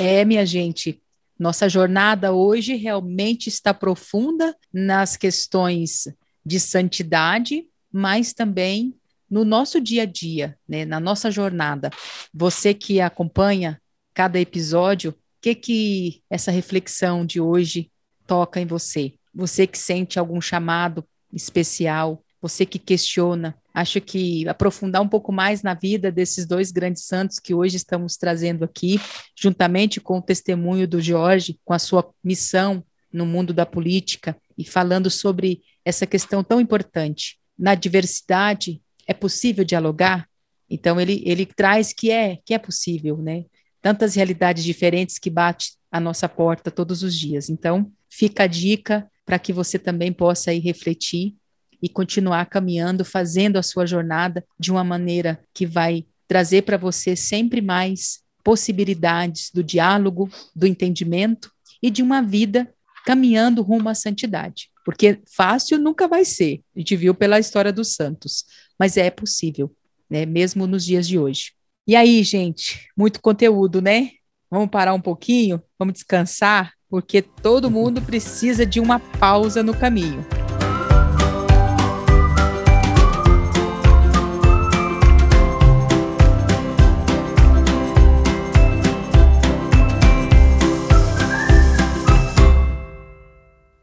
É, 0.00 0.24
minha 0.24 0.46
gente, 0.46 0.98
nossa 1.38 1.68
jornada 1.68 2.32
hoje 2.32 2.76
realmente 2.76 3.48
está 3.48 3.74
profunda 3.74 4.56
nas 4.72 5.18
questões 5.18 6.04
de 6.42 6.58
santidade, 6.58 7.66
mas 7.92 8.32
também 8.32 8.94
no 9.30 9.44
nosso 9.44 9.80
dia 9.80 10.02
a 10.02 10.06
dia, 10.06 10.56
né, 10.68 10.84
na 10.84 11.00
nossa 11.00 11.30
jornada. 11.30 11.90
Você 12.32 12.72
que 12.72 13.00
acompanha 13.00 13.80
cada 14.14 14.40
episódio, 14.40 15.10
o 15.10 15.14
que 15.40 15.54
que 15.54 16.22
essa 16.30 16.50
reflexão 16.50 17.24
de 17.24 17.40
hoje 17.40 17.90
toca 18.26 18.60
em 18.60 18.66
você? 18.66 19.14
Você 19.34 19.66
que 19.66 19.78
sente 19.78 20.18
algum 20.18 20.40
chamado 20.40 21.04
especial, 21.32 22.22
você 22.40 22.64
que 22.64 22.78
questiona 22.78 23.54
Acho 23.76 24.00
que 24.00 24.48
aprofundar 24.48 25.02
um 25.02 25.08
pouco 25.08 25.30
mais 25.30 25.62
na 25.62 25.74
vida 25.74 26.10
desses 26.10 26.46
dois 26.46 26.72
grandes 26.72 27.02
santos 27.04 27.38
que 27.38 27.52
hoje 27.52 27.76
estamos 27.76 28.16
trazendo 28.16 28.64
aqui, 28.64 28.98
juntamente 29.38 30.00
com 30.00 30.16
o 30.16 30.22
testemunho 30.22 30.88
do 30.88 30.98
Jorge, 30.98 31.60
com 31.62 31.74
a 31.74 31.78
sua 31.78 32.08
missão 32.24 32.82
no 33.12 33.26
mundo 33.26 33.52
da 33.52 33.66
política 33.66 34.34
e 34.56 34.64
falando 34.64 35.10
sobre 35.10 35.60
essa 35.84 36.06
questão 36.06 36.42
tão 36.42 36.58
importante. 36.58 37.38
Na 37.58 37.74
diversidade, 37.74 38.80
é 39.06 39.14
possível 39.14 39.64
dialogar? 39.64 40.28
Então, 40.68 41.00
ele, 41.00 41.22
ele 41.24 41.46
traz 41.46 41.92
que 41.92 42.10
é, 42.10 42.38
que 42.44 42.52
é 42.52 42.58
possível, 42.58 43.18
né? 43.18 43.44
Tantas 43.80 44.14
realidades 44.14 44.64
diferentes 44.64 45.18
que 45.18 45.30
bate 45.30 45.74
a 45.90 46.00
nossa 46.00 46.28
porta 46.28 46.70
todos 46.70 47.02
os 47.02 47.16
dias. 47.16 47.48
Então, 47.48 47.90
fica 48.10 48.44
a 48.44 48.46
dica 48.46 49.08
para 49.24 49.38
que 49.38 49.52
você 49.52 49.78
também 49.78 50.12
possa 50.12 50.52
ir 50.52 50.60
refletir 50.60 51.34
e 51.82 51.88
continuar 51.88 52.46
caminhando, 52.46 53.04
fazendo 53.04 53.56
a 53.56 53.62
sua 53.62 53.86
jornada 53.86 54.44
de 54.58 54.70
uma 54.70 54.82
maneira 54.82 55.40
que 55.54 55.66
vai 55.66 56.04
trazer 56.26 56.62
para 56.62 56.76
você 56.76 57.14
sempre 57.14 57.60
mais 57.60 58.20
possibilidades 58.42 59.50
do 59.52 59.62
diálogo, 59.62 60.30
do 60.54 60.66
entendimento 60.66 61.50
e 61.82 61.90
de 61.90 62.02
uma 62.02 62.22
vida 62.22 62.72
caminhando 63.04 63.62
rumo 63.62 63.88
à 63.88 63.94
santidade. 63.94 64.70
Porque 64.84 65.20
fácil 65.34 65.78
nunca 65.78 66.06
vai 66.06 66.24
ser, 66.24 66.60
a 66.74 66.78
gente 66.78 66.96
viu 66.96 67.14
pela 67.14 67.38
história 67.38 67.72
dos 67.72 67.94
santos, 67.94 68.44
mas 68.78 68.96
é 68.96 69.10
possível, 69.10 69.70
né, 70.08 70.26
mesmo 70.26 70.66
nos 70.66 70.84
dias 70.84 71.06
de 71.06 71.18
hoje. 71.18 71.52
E 71.86 71.94
aí, 71.94 72.22
gente, 72.22 72.88
muito 72.96 73.20
conteúdo, 73.20 73.80
né? 73.80 74.10
Vamos 74.50 74.68
parar 74.68 74.92
um 74.94 75.00
pouquinho, 75.00 75.62
vamos 75.78 75.94
descansar, 75.94 76.72
porque 76.88 77.22
todo 77.22 77.70
mundo 77.70 78.02
precisa 78.02 78.64
de 78.66 78.80
uma 78.80 78.98
pausa 78.98 79.62
no 79.62 79.76
caminho. 79.76 80.24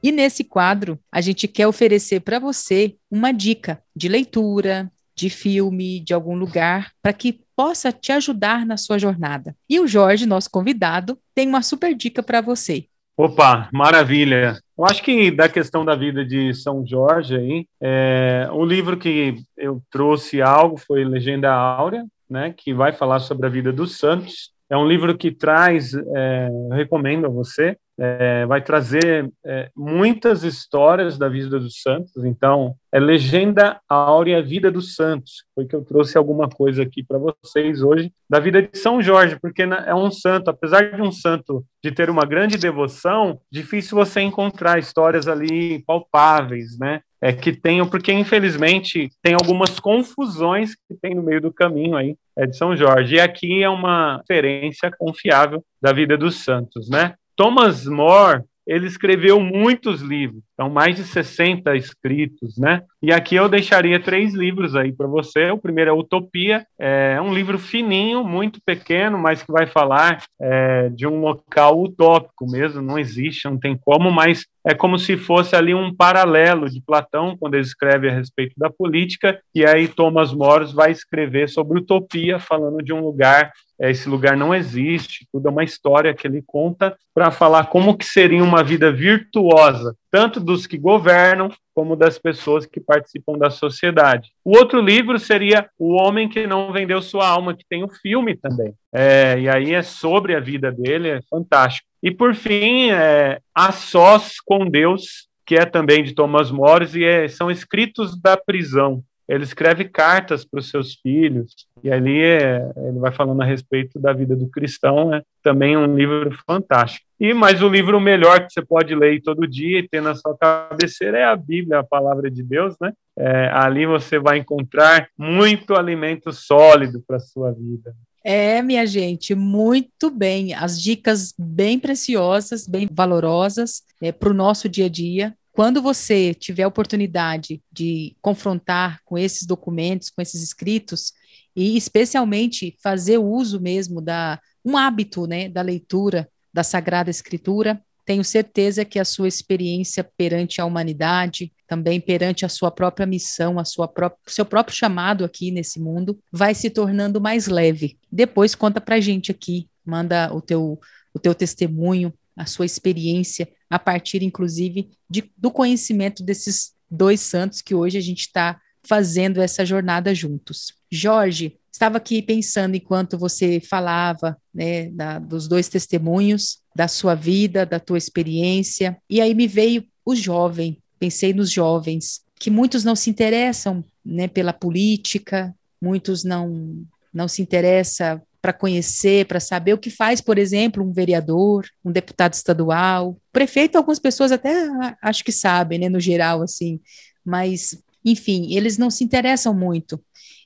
E 0.04 0.12
nesse 0.12 0.44
quadro, 0.44 1.00
a 1.10 1.22
gente 1.22 1.48
quer 1.48 1.66
oferecer 1.66 2.20
para 2.20 2.38
você 2.38 2.96
uma 3.10 3.32
dica 3.32 3.82
de 3.96 4.10
leitura, 4.10 4.92
de 5.16 5.30
filme, 5.30 6.02
de 6.02 6.14
algum 6.14 6.36
lugar, 6.36 6.92
para 7.02 7.14
que 7.14 7.40
possa 7.56 7.92
te 7.92 8.12
ajudar 8.12 8.66
na 8.66 8.76
sua 8.76 9.00
jornada. 9.00 9.56
E 9.70 9.80
o 9.80 9.88
Jorge, 9.88 10.26
nosso 10.26 10.50
convidado, 10.52 11.18
tem 11.34 11.48
uma 11.48 11.62
super 11.62 11.96
dica 11.96 12.22
para 12.22 12.42
você. 12.42 12.86
Opa, 13.16 13.70
maravilha! 13.72 14.60
Eu 14.76 14.86
acho 14.86 15.04
que 15.04 15.30
da 15.30 15.48
questão 15.48 15.86
da 15.86 15.96
vida 15.96 16.26
de 16.26 16.52
São 16.56 16.86
Jorge 16.86 17.36
aí, 17.36 17.68
é, 17.80 18.50
o 18.52 18.66
livro 18.66 18.98
que 18.98 19.36
eu 19.56 19.82
trouxe 19.92 20.42
algo 20.42 20.78
foi 20.78 21.06
Legenda 21.06 21.54
Áurea, 21.54 22.04
né, 22.28 22.54
que 22.58 22.74
vai 22.74 22.92
falar 22.92 23.20
sobre 23.20 23.46
a 23.46 23.50
vida 23.50 23.72
dos 23.72 24.00
santos. 24.00 24.52
É 24.68 24.76
um 24.76 24.88
livro 24.88 25.16
que 25.16 25.32
traz, 25.32 25.94
é, 25.94 26.50
recomendo 26.72 27.28
a 27.28 27.30
você, 27.30 27.78
é, 28.00 28.46
vai 28.46 28.62
trazer 28.62 29.32
é, 29.46 29.70
muitas 29.76 30.44
histórias 30.44 31.18
da 31.18 31.30
vida 31.30 31.60
dos 31.60 31.82
santos. 31.82 32.24
Então, 32.24 32.76
é 32.92 33.00
Legenda 33.00 33.80
Áurea 33.88 34.42
Vida 34.42 34.72
dos 34.72 34.96
Santos. 34.96 35.46
Foi 35.54 35.66
que 35.66 35.76
eu 35.76 35.84
trouxe 35.84 36.18
alguma 36.18 36.50
coisa 36.50 36.84
aqui 36.84 37.04
para 37.04 37.18
vocês 37.18 37.82
hoje 37.82 38.12
da 38.30 38.40
vida 38.40 38.62
de 38.62 38.78
São 38.78 39.02
Jorge, 39.02 39.38
porque 39.40 39.64
é 39.64 39.96
um 39.96 40.12
santo, 40.12 40.50
apesar 40.50 40.96
de 40.96 41.02
um 41.02 41.12
santo 41.12 41.64
de 41.84 41.92
ter 41.92 42.10
uma 42.10 42.26
grande 42.26 42.58
devoção, 42.58 43.40
difícil 43.52 43.98
você 43.98 44.22
encontrar 44.22 44.80
histórias 44.80 45.28
ali 45.28 45.84
palpáveis, 45.86 46.78
né? 46.80 47.02
É 47.22 47.32
que 47.32 47.54
tenham, 47.54 47.88
porque 47.88 48.12
infelizmente 48.12 49.10
tem 49.22 49.34
algumas 49.34 49.80
confusões 49.80 50.76
que 50.76 50.94
tem 51.02 51.16
no 51.16 51.24
meio 51.24 51.40
do 51.40 51.54
caminho 51.54 51.96
aí 51.96 52.18
é 52.36 52.46
de 52.46 52.58
São 52.58 52.76
Jorge. 52.76 53.16
E 53.16 53.20
aqui 53.20 53.64
é 53.64 53.70
uma 53.70 54.18
referência 54.18 54.92
confiável 54.98 55.64
da 55.82 55.94
vida 55.94 56.18
dos 56.18 56.44
santos, 56.44 56.90
né? 56.90 57.16
Thomas 57.36 57.86
More, 57.86 58.44
ele 58.66 58.88
escreveu 58.88 59.40
muitos 59.40 60.02
livros, 60.02 60.44
são 60.56 60.70
mais 60.70 60.96
de 60.96 61.04
60 61.04 61.76
escritos, 61.76 62.58
né? 62.58 62.84
E 63.02 63.12
aqui 63.12 63.36
eu 63.36 63.50
deixaria 63.50 64.00
três 64.00 64.34
livros 64.34 64.76
aí 64.76 64.92
para 64.92 65.08
você. 65.08 65.50
O 65.50 65.58
primeiro 65.58 65.90
é 65.90 65.94
Utopia, 65.94 66.66
é 66.80 67.20
um 67.22 67.34
livro 67.34 67.58
fininho, 67.58 68.24
muito 68.24 68.60
pequeno, 68.66 69.18
mas 69.18 69.42
que 69.42 69.52
vai 69.52 69.66
falar 69.66 70.24
é, 70.40 70.90
de 70.90 71.08
um 71.08 71.20
local 71.20 71.82
utópico 71.82 72.50
mesmo, 72.50 72.82
não 72.82 73.00
existe, 73.00 73.46
não 73.46 73.60
tem 73.60 73.78
como, 73.78 74.12
mas 74.12 74.46
é 74.66 74.74
como 74.74 74.98
se 74.98 75.18
fosse 75.18 75.56
ali 75.56 75.74
um 75.74 75.94
paralelo 75.94 76.70
de 76.70 76.82
Platão, 76.82 77.36
quando 77.38 77.56
ele 77.56 77.64
escreve 77.64 78.10
a 78.10 78.14
respeito 78.14 78.54
da 78.58 78.70
política, 78.70 79.40
e 79.54 79.66
aí 79.66 79.88
Thomas 79.88 80.34
More 80.34 80.74
vai 80.74 80.92
escrever 80.92 81.50
sobre 81.50 81.80
utopia, 81.80 82.40
falando 82.40 82.82
de 82.82 82.94
um 82.94 83.02
lugar 83.02 83.52
é, 83.80 83.92
esse 83.92 84.08
lugar 84.08 84.38
não 84.38 84.54
existe, 84.56 85.28
tudo 85.32 85.48
é 85.48 85.52
uma 85.52 85.64
história 85.64 86.14
que 86.14 86.26
ele 86.26 86.42
conta 86.46 86.96
para 87.14 87.32
falar 87.32 87.66
como 87.66 87.98
que 87.98 88.06
seria 88.06 88.44
uma 88.44 88.64
vida 88.64 88.92
virtuosa, 88.92 89.96
tanto 90.14 90.40
dos 90.40 90.68
que 90.68 90.78
governam 90.78 91.50
como 91.74 91.96
das 91.96 92.20
pessoas 92.20 92.68
que 92.68 92.80
participam 92.80 93.36
da 93.36 93.50
sociedade. 93.50 94.32
O 94.46 94.56
outro 94.56 94.80
livro 94.80 95.18
seria 95.18 95.68
O 95.76 95.96
Homem 95.96 96.30
que 96.30 96.46
Não 96.46 96.72
Vendeu 96.72 97.02
Sua 97.02 97.28
Alma, 97.28 97.56
que 97.56 97.66
tem 97.68 97.82
o 97.82 97.88
um 97.88 97.90
filme 97.90 98.38
também. 98.38 98.76
É, 98.94 99.40
e 99.40 99.50
aí 99.50 99.74
é 99.74 99.82
sobre 99.82 100.36
a 100.36 100.40
vida 100.40 100.72
dele, 100.72 101.10
é 101.10 101.20
fantástico. 101.28 101.88
E 102.04 102.12
por 102.12 102.36
fim, 102.36 102.92
é, 102.92 103.40
A 103.56 103.72
Sós 103.72 104.40
com 104.40 104.70
Deus, 104.70 105.28
que 105.48 105.56
é 105.56 105.66
também 105.66 106.04
de 106.04 106.14
Thomas 106.14 106.52
More, 106.52 106.86
e 106.96 107.04
é, 107.04 107.28
são 107.28 107.50
escritos 107.50 108.16
da 108.16 108.38
prisão 108.38 109.04
ele 109.28 109.44
escreve 109.44 109.86
cartas 109.86 110.46
para 110.46 110.60
os 110.60 110.70
seus 110.70 110.96
filhos, 110.96 111.54
e 111.84 111.92
ali 111.92 112.22
é, 112.22 112.72
ele 112.78 113.00
vai 113.00 113.12
falando 113.12 113.42
a 113.42 113.46
respeito 113.46 114.00
da 114.00 114.14
vida 114.14 114.36
do 114.36 114.48
cristão, 114.50 115.10
né? 115.10 115.22
também 115.42 115.78
um 115.78 115.96
livro 115.96 116.32
fantástico. 116.46 117.06
E 117.20 117.34
mais 117.34 117.62
o 117.62 117.70
livro 117.70 118.00
melhor 118.00 118.46
que 118.46 118.52
você 118.52 118.62
pode 118.62 118.94
ler 118.96 119.22
todo 119.22 119.48
dia 119.48 119.80
e 119.80 119.88
ter 119.88 120.02
na 120.02 120.16
sua 120.16 120.38
cabeceira 120.38 121.20
é 121.20 121.24
a 121.24 121.36
Bíblia, 121.36 121.80
a 121.80 121.84
palavra 121.84 122.30
de 122.30 122.44
Deus, 122.44 122.76
né? 122.82 122.92
É, 123.18 123.50
ali 123.54 123.86
você 123.86 124.20
vai 124.20 124.40
encontrar 124.40 125.08
muito 125.18 125.76
alimento 125.76 126.34
sólido 126.34 127.02
para 127.08 127.18
a 127.18 127.22
sua 127.22 127.52
vida. 127.52 127.94
É, 128.24 128.62
minha 128.62 128.86
gente, 128.86 129.36
muito 129.36 130.10
bem. 130.10 130.54
As 130.54 130.82
dicas 130.82 131.34
bem 131.38 131.78
preciosas, 131.78 132.66
bem 132.66 132.88
valorosas 132.92 133.84
é, 134.02 134.12
para 134.12 134.30
o 134.30 134.34
nosso 134.34 134.70
dia 134.70 134.86
a 134.86 134.90
dia. 134.90 135.36
Quando 135.54 135.84
você 135.84 136.34
tiver 136.34 136.64
a 136.64 136.68
oportunidade 136.68 137.62
de 137.72 138.18
confrontar 138.20 139.00
com 139.06 139.20
esses 139.20 139.46
documentos, 139.46 140.10
com 140.10 140.20
esses 140.20 140.42
escritos, 140.42 141.14
e 141.56 141.78
especialmente 141.78 142.76
fazer 142.82 143.20
uso 143.20 143.62
mesmo 143.62 144.02
da 144.02 144.40
um 144.66 144.76
hábito, 144.76 145.28
né, 145.28 145.48
da 145.48 145.62
leitura 145.62 146.28
da 146.52 146.64
Sagrada 146.64 147.12
Escritura, 147.12 147.80
tenho 148.06 148.24
certeza 148.24 148.84
que 148.84 148.98
a 148.98 149.06
sua 149.06 149.28
experiência 149.28 150.04
perante 150.18 150.60
a 150.60 150.66
humanidade, 150.66 151.54
também 151.68 152.02
perante 152.02 152.46
a 152.46 152.50
sua 152.50 152.72
própria 152.72 153.06
missão, 153.06 153.60
a 153.60 153.66
sua 153.66 153.88
própria, 153.88 154.20
seu 154.28 154.46
próprio 154.46 154.76
chamado 154.76 155.24
aqui 155.24 155.52
nesse 155.52 155.80
mundo, 155.80 156.20
vai 156.32 156.56
se 156.56 156.70
tornando 156.70 157.22
mais 157.22 157.48
leve. 157.48 157.98
Depois 158.12 158.56
conta 158.56 158.82
pra 158.82 159.00
gente 159.00 159.32
aqui, 159.32 159.70
manda 159.86 160.34
o 160.34 160.42
teu, 160.42 160.80
o 161.14 161.20
teu 161.20 161.36
testemunho, 161.36 162.12
a 162.36 162.46
sua 162.46 162.66
experiência, 162.66 163.48
a 163.74 163.80
partir, 163.80 164.22
inclusive, 164.22 164.92
de, 165.10 165.32
do 165.36 165.50
conhecimento 165.50 166.22
desses 166.22 166.74
dois 166.90 167.22
santos 167.22 167.60
que 167.60 167.74
hoje 167.74 167.98
a 167.98 168.02
gente 168.02 168.20
está 168.20 168.62
fazendo 168.84 169.42
essa 169.42 169.66
jornada 169.66 170.14
juntos. 170.14 170.74
Jorge, 170.92 171.58
estava 171.72 171.98
aqui 171.98 172.22
pensando 172.22 172.76
enquanto 172.76 173.18
você 173.18 173.60
falava, 173.60 174.38
né, 174.54 174.92
da, 174.92 175.18
dos 175.18 175.48
dois 175.48 175.68
testemunhos, 175.70 176.60
da 176.76 176.88
sua 176.88 177.16
vida, 177.16 177.66
da 177.66 177.80
tua 177.80 177.98
experiência, 177.98 178.96
e 179.10 179.20
aí 179.20 179.34
me 179.34 179.48
veio 179.48 179.84
o 180.06 180.14
jovem, 180.14 180.78
pensei 181.00 181.34
nos 181.34 181.50
jovens, 181.50 182.22
que 182.40 182.52
muitos 182.52 182.84
não 182.84 182.96
se 182.96 183.10
interessam, 183.10 183.84
né, 184.06 184.28
pela 184.28 184.54
política, 184.54 185.52
muitos 185.82 186.24
não 186.24 186.86
não 187.12 187.28
se 187.28 187.44
interessam 187.44 188.22
para 188.44 188.52
conhecer, 188.52 189.26
para 189.26 189.40
saber 189.40 189.74
o 189.74 189.78
que 189.78 189.90
faz, 189.90 190.20
por 190.20 190.38
exemplo, 190.38 190.84
um 190.84 190.92
vereador, 190.92 191.66
um 191.84 191.90
deputado 191.90 192.34
estadual, 192.34 193.18
prefeito, 193.32 193.78
algumas 193.78 194.00
pessoas 194.00 194.34
até 194.34 194.68
acho 195.02 195.24
que 195.24 195.32
sabem, 195.32 195.80
né, 195.80 195.88
no 195.88 195.98
geral, 195.98 196.42
assim, 196.42 196.82
mas, 197.24 197.82
enfim, 198.04 198.54
eles 198.54 198.78
não 198.78 198.92
se 198.92 199.02
interessam 199.02 199.54
muito. 199.54 199.98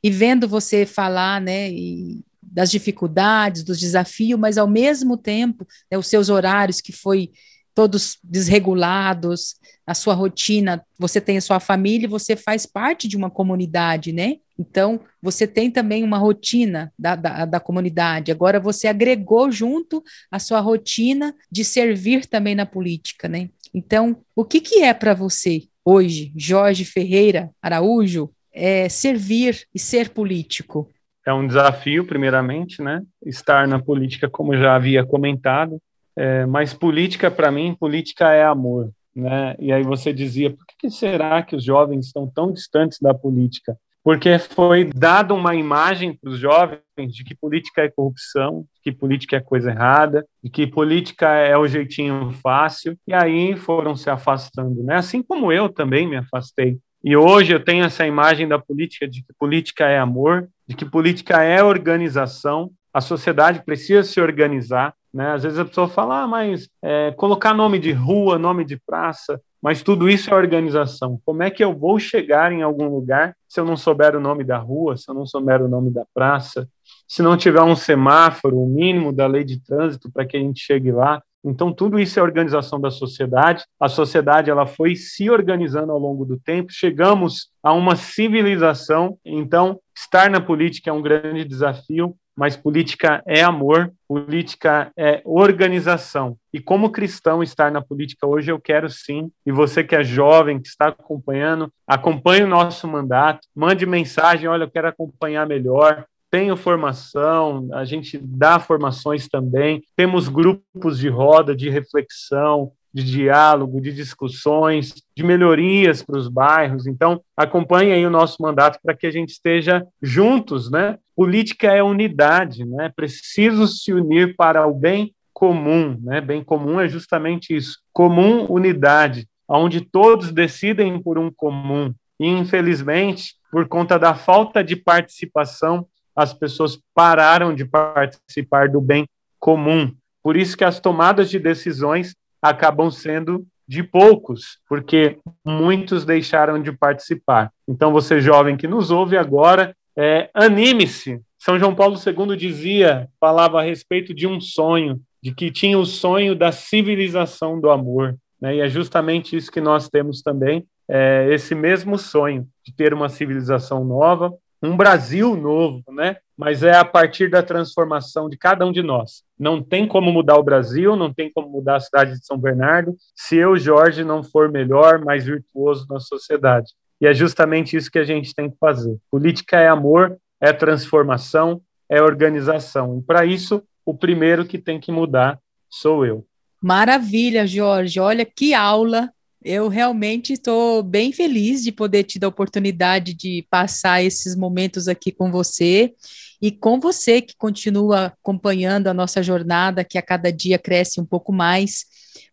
E 0.04 0.12
vendo 0.12 0.48
você 0.48 0.86
falar, 0.86 1.42
né, 1.42 1.72
e 1.72 2.24
das 2.40 2.70
dificuldades, 2.70 3.64
dos 3.64 3.80
desafios, 3.80 4.40
mas 4.40 4.60
ao 4.60 4.68
mesmo 4.68 5.18
tempo, 5.18 5.68
né, 5.92 5.98
os 5.98 6.06
seus 6.06 6.30
horários 6.30 6.80
que 6.80 6.92
foi 6.92 7.32
todos 7.74 8.20
desregulados, 8.24 9.56
a 9.88 9.96
sua 9.96 10.14
rotina, 10.14 10.86
você 11.00 11.20
tem 11.20 11.38
a 11.38 11.42
sua 11.42 11.60
família, 11.60 12.08
você 12.08 12.36
faz 12.36 12.68
parte 12.68 13.08
de 13.08 13.18
uma 13.18 13.32
comunidade, 13.32 14.12
né? 14.12 14.36
Então, 14.60 15.00
você 15.22 15.46
tem 15.46 15.70
também 15.70 16.04
uma 16.04 16.17
rotina 16.17 16.91
da, 16.98 17.15
da, 17.15 17.46
da, 17.46 17.60
comunidade. 17.60 18.32
Agora, 18.32 18.60
você 18.60 18.88
agregou 18.88 19.52
junto 19.52 20.04
a 20.32 20.39
sua 20.39 20.60
rotina 20.60 21.34
de 21.52 21.63
servir 21.63 22.26
também 22.26 22.56
na 22.56 22.65
política, 22.65 23.28
né? 23.28 23.50
Então, 23.74 24.17
o 24.36 24.43
que, 24.43 24.60
que 24.60 24.82
é 24.82 24.93
para 24.93 25.13
você 25.13 25.63
hoje, 25.86 26.32
Jorge 26.36 26.84
Ferreira 26.86 27.52
Araújo, 27.62 28.32
é, 28.52 28.89
servir 28.89 29.67
e 29.74 29.80
ser 29.80 30.10
político? 30.10 30.89
É 31.26 31.34
um 31.34 31.46
desafio, 31.46 32.06
primeiramente, 32.06 32.82
né? 32.82 33.04
Estar 33.26 33.67
na 33.67 33.80
política, 33.80 34.30
como 34.30 34.58
já 34.58 34.76
havia 34.76 35.06
comentado. 35.06 35.80
É, 36.15 36.46
mas 36.48 36.74
política, 36.74 37.30
para 37.30 37.52
mim, 37.52 37.76
política 37.76 38.32
é 38.32 38.43
amor. 38.43 38.89
Né? 39.15 39.56
E 39.60 39.72
aí 39.72 39.84
você 39.84 40.13
dizia, 40.13 40.50
por 40.50 40.65
que 40.80 40.89
será 40.89 41.43
que 41.43 41.56
os 41.56 41.63
jovens 41.63 42.08
estão 42.08 42.28
tão 42.28 42.52
distantes 42.52 43.00
da 43.00 43.13
política? 43.13 43.78
Porque 44.08 44.39
foi 44.39 44.86
dada 44.86 45.34
uma 45.34 45.54
imagem 45.54 46.13
para 46.13 46.30
os 46.30 46.39
jovens 46.39 46.80
de 47.13 47.26
que 47.26 47.36
política 47.36 47.82
é 47.82 47.89
corrupção, 47.89 48.63
que 48.82 48.89
política 48.89 49.36
é 49.36 49.41
coisa 49.41 49.70
errada, 49.70 50.26
de 50.41 50.50
que 50.50 50.65
política 50.65 51.28
é 51.28 51.58
o 51.58 51.67
jeitinho 51.67 52.32
fácil, 52.41 52.98
e 53.06 53.13
aí 53.13 53.58
foram 53.58 53.98
se 53.98 54.10
afastando, 54.10 54.82
né? 54.82 54.96
Assim 54.96 55.22
como 55.22 55.52
eu 55.52 55.67
também 55.67 56.08
me 56.08 56.15
afastei 56.15 56.80
e 57.04 57.17
hoje 57.17 57.54
eu 57.54 57.62
tenho 57.62 57.84
essa 57.84 58.08
imagem 58.08 58.48
da 58.48 58.58
política 58.58 59.06
de 59.06 59.24
que 59.24 59.34
política 59.38 59.86
é 59.89 60.00
amor, 60.00 60.48
de 60.65 60.74
que 60.74 60.86
política 60.86 61.43
é 61.43 61.62
organização. 61.62 62.72
A 62.93 63.02
sociedade 63.02 63.62
precisa 63.65 64.04
se 64.04 64.22
organizar. 64.22 64.93
Né? 65.13 65.32
Às 65.32 65.43
vezes 65.43 65.60
a 65.60 65.65
pessoa 65.65 65.88
fala, 65.88 66.24
ah, 66.24 66.28
mas 66.28 66.70
é, 66.82 67.12
colocar 67.12 67.54
nome 67.54 67.78
de 67.78 67.91
rua, 67.91 68.39
nome 68.39 68.63
de 68.63 68.80
praça, 68.86 69.39
mas 69.62 69.82
tudo 69.82 70.10
isso 70.10 70.30
é 70.30 70.36
organização. 70.36 71.20
Como 71.26 71.43
é 71.43 71.50
que 71.50 71.63
eu 71.63 71.74
vou 71.74 72.00
chegar 72.00 72.52
em 72.52 72.62
algum 72.62 72.88
lugar 72.88 73.36
se 73.48 73.60
eu 73.60 73.65
não 73.65 73.78
souber 73.78 74.15
o 74.15 74.20
nome 74.20 74.43
da 74.43 74.58
rua, 74.58 74.98
se 74.98 75.10
eu 75.10 75.15
não 75.15 75.26
souber 75.26 75.62
o 75.62 75.67
nome 75.67 75.89
da 75.89 76.06
praça, 76.13 76.67
se 77.08 77.22
não 77.22 77.38
tiver 77.38 77.62
um 77.62 77.76
semáforo, 77.76 78.60
o 78.60 78.67
mínimo 78.67 79.13
da 79.13 79.26
lei 79.28 79.43
de 79.43 79.60
trânsito 79.60 80.12
para 80.12 80.26
que 80.26 80.38
a 80.38 80.39
gente 80.39 80.62
chegue 80.62 80.91
lá? 80.91 81.22
Então, 81.43 81.72
tudo 81.72 81.98
isso 81.98 82.20
é 82.20 82.24
organização 82.24 82.80
da 82.80 82.91
sociedade. 82.91 83.63
A 83.80 83.88
sociedade 83.88 84.50
ela 84.50 84.65
foi 84.65 84.96
se 84.96 85.30
organizando 85.30 85.93
ao 85.93 86.00
longo 86.00 86.26
do 86.26 86.38
tempo. 86.38 86.74
Chegamos 86.74 87.50
a 87.63 87.72
uma 87.74 87.96
civilização. 87.96 89.17
Então, 89.24 89.80
estar 89.96 90.30
na 90.30 90.41
política 90.41 90.89
é 90.89 90.93
um 90.93 91.02
grande 91.02 91.46
desafio, 91.46 92.15
mas 92.38 92.56
política 92.56 93.23
é 93.26 93.41
amor, 93.41 93.91
política 94.08 94.91
é 94.95 95.21
organização. 95.26 96.38
E 96.54 96.60
como 96.60 96.91
cristão 96.91 97.41
estar 97.41 97.71
na 97.71 97.82
política 97.82 98.28
hoje, 98.28 98.52
eu 98.52 98.60
quero 98.60 98.89
sim. 98.89 99.32
E 99.43 99.52
você 99.52 99.84
que 99.84 99.95
é 99.95 100.04
jovem, 100.04 100.62
que 100.62 100.67
está 100.67 100.89
acompanhando, 100.89 101.73
acompanhe 101.88 102.43
o 102.43 102.47
nosso 102.47 102.88
mandato, 102.88 103.47
mande 103.56 103.88
mensagem, 103.88 104.47
olha, 104.47 104.65
eu 104.65 104.71
quero 104.71 104.88
acompanhar 104.88 105.47
melhor 105.47 106.06
tenho 106.30 106.58
formação, 106.58 107.69
a 107.73 107.86
gente 107.86 108.17
dá 108.17 108.60
formações 108.60 109.28
também, 109.28 109.82
temos 109.95 110.28
grupos 110.28 111.00
de 111.00 111.08
roda, 111.08 111.56
de 111.56 111.69
reflexão, 111.69 112.71
de 112.98 113.04
diálogo, 113.04 113.80
de 113.80 113.94
discussões, 113.94 114.96
de 115.16 115.24
melhorias 115.24 116.02
para 116.02 116.18
os 116.18 116.28
bairros. 116.28 116.88
Então, 116.88 117.22
acompanhe 117.36 117.92
aí 117.92 118.04
o 118.04 118.10
nosso 118.10 118.42
mandato 118.42 118.80
para 118.82 118.96
que 118.96 119.06
a 119.06 119.12
gente 119.12 119.30
esteja 119.30 119.86
juntos, 120.02 120.72
né? 120.72 120.98
Política 121.16 121.68
é 121.68 121.84
unidade, 121.84 122.66
né? 122.66 122.92
Preciso 122.96 123.68
se 123.68 123.94
unir 123.94 124.36
para 124.36 124.66
o 124.66 124.74
bem 124.74 125.14
comum, 125.32 125.96
né? 126.02 126.20
Bem 126.20 126.44
comum 126.44 126.82
é 126.82 126.90
justamente 126.90 127.56
isso, 127.56 127.78
comum 127.94 128.48
unidade, 128.50 129.28
onde 129.48 129.82
todos 129.82 130.32
decidem 130.32 131.00
por 131.00 131.20
um 131.20 131.30
comum. 131.32 131.94
E, 132.20 132.28
infelizmente, 132.28 133.36
por 133.52 133.68
conta 133.68 134.00
da 134.00 134.16
falta 134.16 134.64
de 134.64 134.76
participação 134.76 135.86
as 136.16 136.34
pessoas 136.34 136.80
pararam 136.96 137.54
de 137.54 137.64
participar 137.64 138.70
do 138.70 138.82
bem 138.82 139.08
comum. 139.40 139.94
Por 140.24 140.36
isso 140.36 140.58
que 140.58 140.64
as 140.64 140.80
tomadas 140.80 141.30
de 141.30 141.38
decisões 141.38 142.16
acabam 142.41 142.89
sendo 142.91 143.45
de 143.67 143.84
poucos, 143.84 144.60
porque 144.67 145.17
muitos 145.45 146.06
deixaram 146.06 146.62
de 146.62 146.71
participar. 146.71 147.52
Então, 147.67 147.91
você 147.91 148.21
jovem 148.21 148.56
que 148.56 148.67
nos 148.67 148.91
ouve 148.91 149.17
agora, 149.17 149.76
é, 149.95 150.30
anime-se. 150.34 151.21
São 151.38 151.60
João 151.60 151.76
Paulo 151.76 151.95
II 151.95 152.38
dizia, 152.38 153.10
falava 153.19 153.60
a 153.60 153.63
respeito 153.63 154.13
de 154.13 154.26
um 154.26 154.39
sonho, 154.39 155.02
de 155.21 155.34
que 155.34 155.52
tinha 155.52 155.78
o 155.78 155.86
sonho 155.86 156.36
da 156.36 156.52
civilização 156.52 157.60
do 157.60 157.69
amor. 157.69 158.15
Né? 158.39 158.56
E 158.56 158.60
é 158.62 158.69
justamente 158.69 159.36
isso 159.36 159.52
que 159.52 159.60
nós 159.60 159.89
temos 159.89 160.21
também, 160.21 160.65
é, 160.89 161.28
esse 161.32 161.54
mesmo 161.54 161.97
sonho 161.97 162.47
de 162.63 162.73
ter 162.73 162.93
uma 162.93 163.10
civilização 163.10 163.84
nova, 163.84 164.34
um 164.63 164.78
Brasil 164.78 165.36
novo, 165.36 165.84
né? 165.89 166.17
Mas 166.38 166.62
é 166.62 166.76
a 166.76 166.86
partir 166.86 167.30
da 167.30 167.41
transformação 167.41 168.30
de 168.30 168.38
cada 168.38 168.65
um 168.65 168.71
de 168.71 168.84
nós. 168.84 169.23
Não 169.39 169.62
tem 169.62 169.88
como 169.88 170.12
mudar 170.12 170.38
o 170.38 170.43
Brasil, 170.43 170.95
não 170.95 171.12
tem 171.12 171.32
como 171.32 171.50
mudar 171.50 171.78
a 171.78 171.80
cidade 171.80 172.13
de 172.13 172.26
São 172.26 172.38
Bernardo, 172.38 172.95
se 173.15 173.36
eu, 173.36 173.58
Jorge, 173.58 174.04
não 174.04 174.23
for 174.23 174.52
melhor, 174.52 175.04
mais 175.04 175.26
virtuoso 175.26 175.88
na 175.89 176.00
sociedade. 176.00 176.73
E 177.02 177.08
é 177.08 177.13
justamente 177.13 177.76
isso 177.76 177.89
que 177.89 178.00
a 178.00 178.04
gente 178.04 178.36
tem 178.36 178.50
que 178.50 178.58
fazer. 178.60 178.95
Política 179.10 179.60
é 179.60 179.67
amor, 179.67 180.17
é 180.39 180.54
transformação, 180.54 181.62
é 181.89 182.02
organização. 182.02 183.00
E 183.00 183.02
para 183.02 183.26
isso, 183.26 183.63
o 183.86 183.93
primeiro 183.93 184.45
que 184.45 184.60
tem 184.60 184.80
que 184.80 184.91
mudar 184.91 185.39
sou 185.69 186.06
eu. 186.06 186.25
Maravilha, 186.62 187.48
Jorge. 187.48 188.00
Olha 188.00 188.25
que 188.25 188.54
aula 188.54 189.12
eu 189.44 189.67
realmente 189.67 190.33
estou 190.33 190.83
bem 190.83 191.12
feliz 191.12 191.63
de 191.63 191.71
poder 191.71 192.04
te 192.04 192.19
dar 192.19 192.27
a 192.27 192.29
oportunidade 192.29 193.13
de 193.13 193.46
passar 193.50 194.04
esses 194.04 194.35
momentos 194.35 194.88
aqui 194.88 195.12
com 195.12 195.31
você 195.31 195.94
e 196.42 196.52
com 196.52 196.79
você 196.79 197.21
que 197.21 197.35
continua 197.35 198.08
acompanhando 198.08 198.88
a 198.88 198.94
nossa 198.94 199.23
jornada, 199.23 199.83
que 199.83 199.98
a 199.98 200.02
cada 200.02 200.31
dia 200.31 200.60
cresce 200.60 201.02
um 201.02 201.06
pouco 201.06 201.33
mais. 201.33 201.85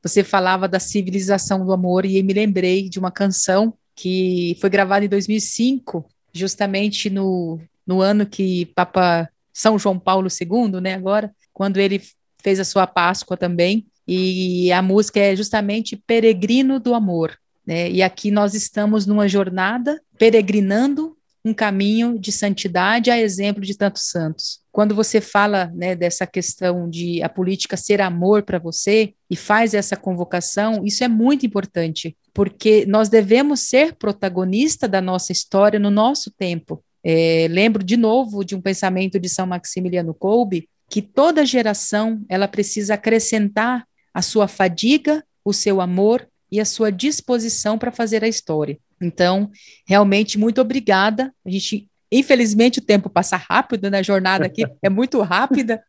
Você 0.03 0.23
falava 0.23 0.69
da 0.69 0.79
civilização 0.79 1.65
do 1.65 1.73
amor 1.73 2.05
e 2.05 2.23
me 2.23 2.33
lembrei 2.33 2.89
de 2.89 2.99
uma 2.99 3.11
canção 3.11 3.75
que 3.95 4.57
foi 4.61 4.69
gravada 4.69 5.05
em 5.05 5.09
2005, 5.09 6.05
justamente 6.33 7.09
no, 7.09 7.61
no 7.87 8.01
ano 8.01 8.27
que 8.27 8.67
Papa 8.75 9.29
São 9.53 9.79
João 9.79 9.99
Paulo 9.99 10.29
II, 10.29 10.81
né, 10.81 10.95
agora, 10.95 11.35
quando 11.53 11.79
ele 11.79 12.03
fez 12.43 12.61
a 12.61 12.65
sua 12.65 12.87
Páscoa 12.87 13.37
também, 13.37 13.87
e 14.07 14.71
a 14.71 14.83
música 14.83 15.19
é 15.19 15.35
justamente 15.35 15.97
Peregrino 15.97 16.79
do 16.79 16.93
Amor. 16.93 17.39
Né? 17.67 17.91
E 17.91 18.03
aqui 18.03 18.31
nós 18.31 18.55
estamos 18.55 19.07
numa 19.07 19.27
jornada 19.27 20.01
peregrinando 20.19 21.17
um 21.45 21.53
caminho 21.53 22.19
de 22.19 22.33
santidade 22.33 23.11
a 23.11 23.21
exemplo 23.21 23.63
de 23.63 23.77
tantos 23.77 24.05
santos. 24.09 24.61
Quando 24.73 24.95
você 24.95 25.21
fala 25.21 25.71
né, 25.75 25.95
dessa 25.95 26.27
questão 26.27 26.89
de 26.89 27.23
a 27.23 27.29
política 27.29 27.77
ser 27.77 28.01
amor 28.01 28.43
para 28.43 28.59
você 28.59 29.13
e 29.29 29.37
faz 29.37 29.75
essa 29.75 29.95
convocação, 29.95 30.85
isso 30.85 31.05
é 31.05 31.09
muito 31.09 31.45
importante, 31.45 32.17
porque 32.33 32.87
nós 32.87 33.11
devemos 33.11 33.61
ser 33.61 33.95
protagonista 33.95 34.89
da 34.89 35.03
nossa 35.03 35.33
história 35.33 35.79
no 35.79 35.91
nosso 35.91 36.31
tempo. 36.31 36.83
É, 37.05 37.47
lembro 37.51 37.85
de 37.85 37.99
novo 37.99 38.43
de 38.43 38.57
um 38.57 38.61
pensamento 38.61 39.21
de 39.21 39.29
São 39.29 39.47
Maximiliano 39.47 40.15
Kolbe, 40.15 40.67
que 40.89 41.03
toda 41.03 41.45
geração 41.45 42.25
ela 42.29 42.49
precisa 42.49 42.95
acrescentar 42.95 43.87
a 44.15 44.23
sua 44.23 44.49
fadiga, 44.49 45.23
o 45.45 45.53
seu 45.53 45.81
amor 45.81 46.27
e 46.51 46.59
a 46.59 46.65
sua 46.65 46.91
disposição 46.91 47.77
para 47.77 47.93
fazer 47.93 48.25
a 48.25 48.29
história. 48.29 48.79
Então, 49.01 49.51
realmente, 49.87 50.39
muito 50.39 50.61
obrigada. 50.61 51.35
A 51.45 51.51
gente 51.51 51.89
Infelizmente, 52.17 52.79
o 52.79 52.83
tempo 52.83 53.11
passa 53.11 53.37
rápido 53.37 53.91
na 53.91 54.01
jornada 54.01 54.47
aqui, 54.47 54.65
é 54.81 54.89
muito 54.89 55.21
rápida. 55.21 55.83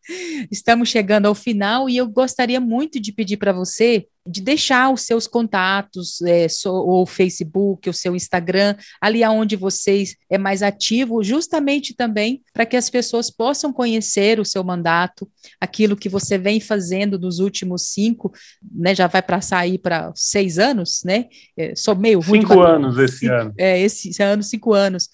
Estamos 0.49 0.89
chegando 0.89 1.27
ao 1.27 1.35
final 1.35 1.87
e 1.87 1.97
eu 1.97 2.07
gostaria 2.07 2.59
muito 2.59 2.99
de 2.99 3.11
pedir 3.11 3.37
para 3.37 3.53
você 3.53 4.07
de 4.27 4.41
deixar 4.41 4.91
os 4.91 5.01
seus 5.01 5.27
contatos, 5.27 6.19
é, 6.23 6.47
o 6.65 7.05
Facebook, 7.05 7.87
o 7.87 7.93
seu 7.93 8.15
Instagram, 8.15 8.75
ali 8.99 9.23
aonde 9.23 9.55
vocês 9.55 10.15
é 10.27 10.35
mais 10.35 10.63
ativo, 10.63 11.23
justamente 11.23 11.93
também 11.93 12.41
para 12.51 12.65
que 12.65 12.75
as 12.75 12.89
pessoas 12.89 13.29
possam 13.29 13.71
conhecer 13.71 14.39
o 14.39 14.45
seu 14.45 14.63
mandato, 14.63 15.29
aquilo 15.61 15.95
que 15.95 16.09
você 16.09 16.39
vem 16.39 16.59
fazendo 16.59 17.19
nos 17.19 17.37
últimos 17.37 17.83
cinco, 17.89 18.33
né? 18.73 18.95
Já 18.95 19.05
vai 19.05 19.21
para 19.21 19.41
sair 19.41 19.77
para 19.77 20.11
seis 20.15 20.57
anos, 20.57 21.03
né? 21.05 21.25
É, 21.55 21.75
sou 21.75 21.95
meio 21.95 22.19
ruim. 22.19 22.41
Cinco 22.41 22.61
anos 22.61 22.97
esse 22.97 23.27
ano. 23.27 23.53
É, 23.55 23.79
esse 23.79 24.23
ano, 24.23 24.41
cinco 24.41 24.73
anos 24.73 25.07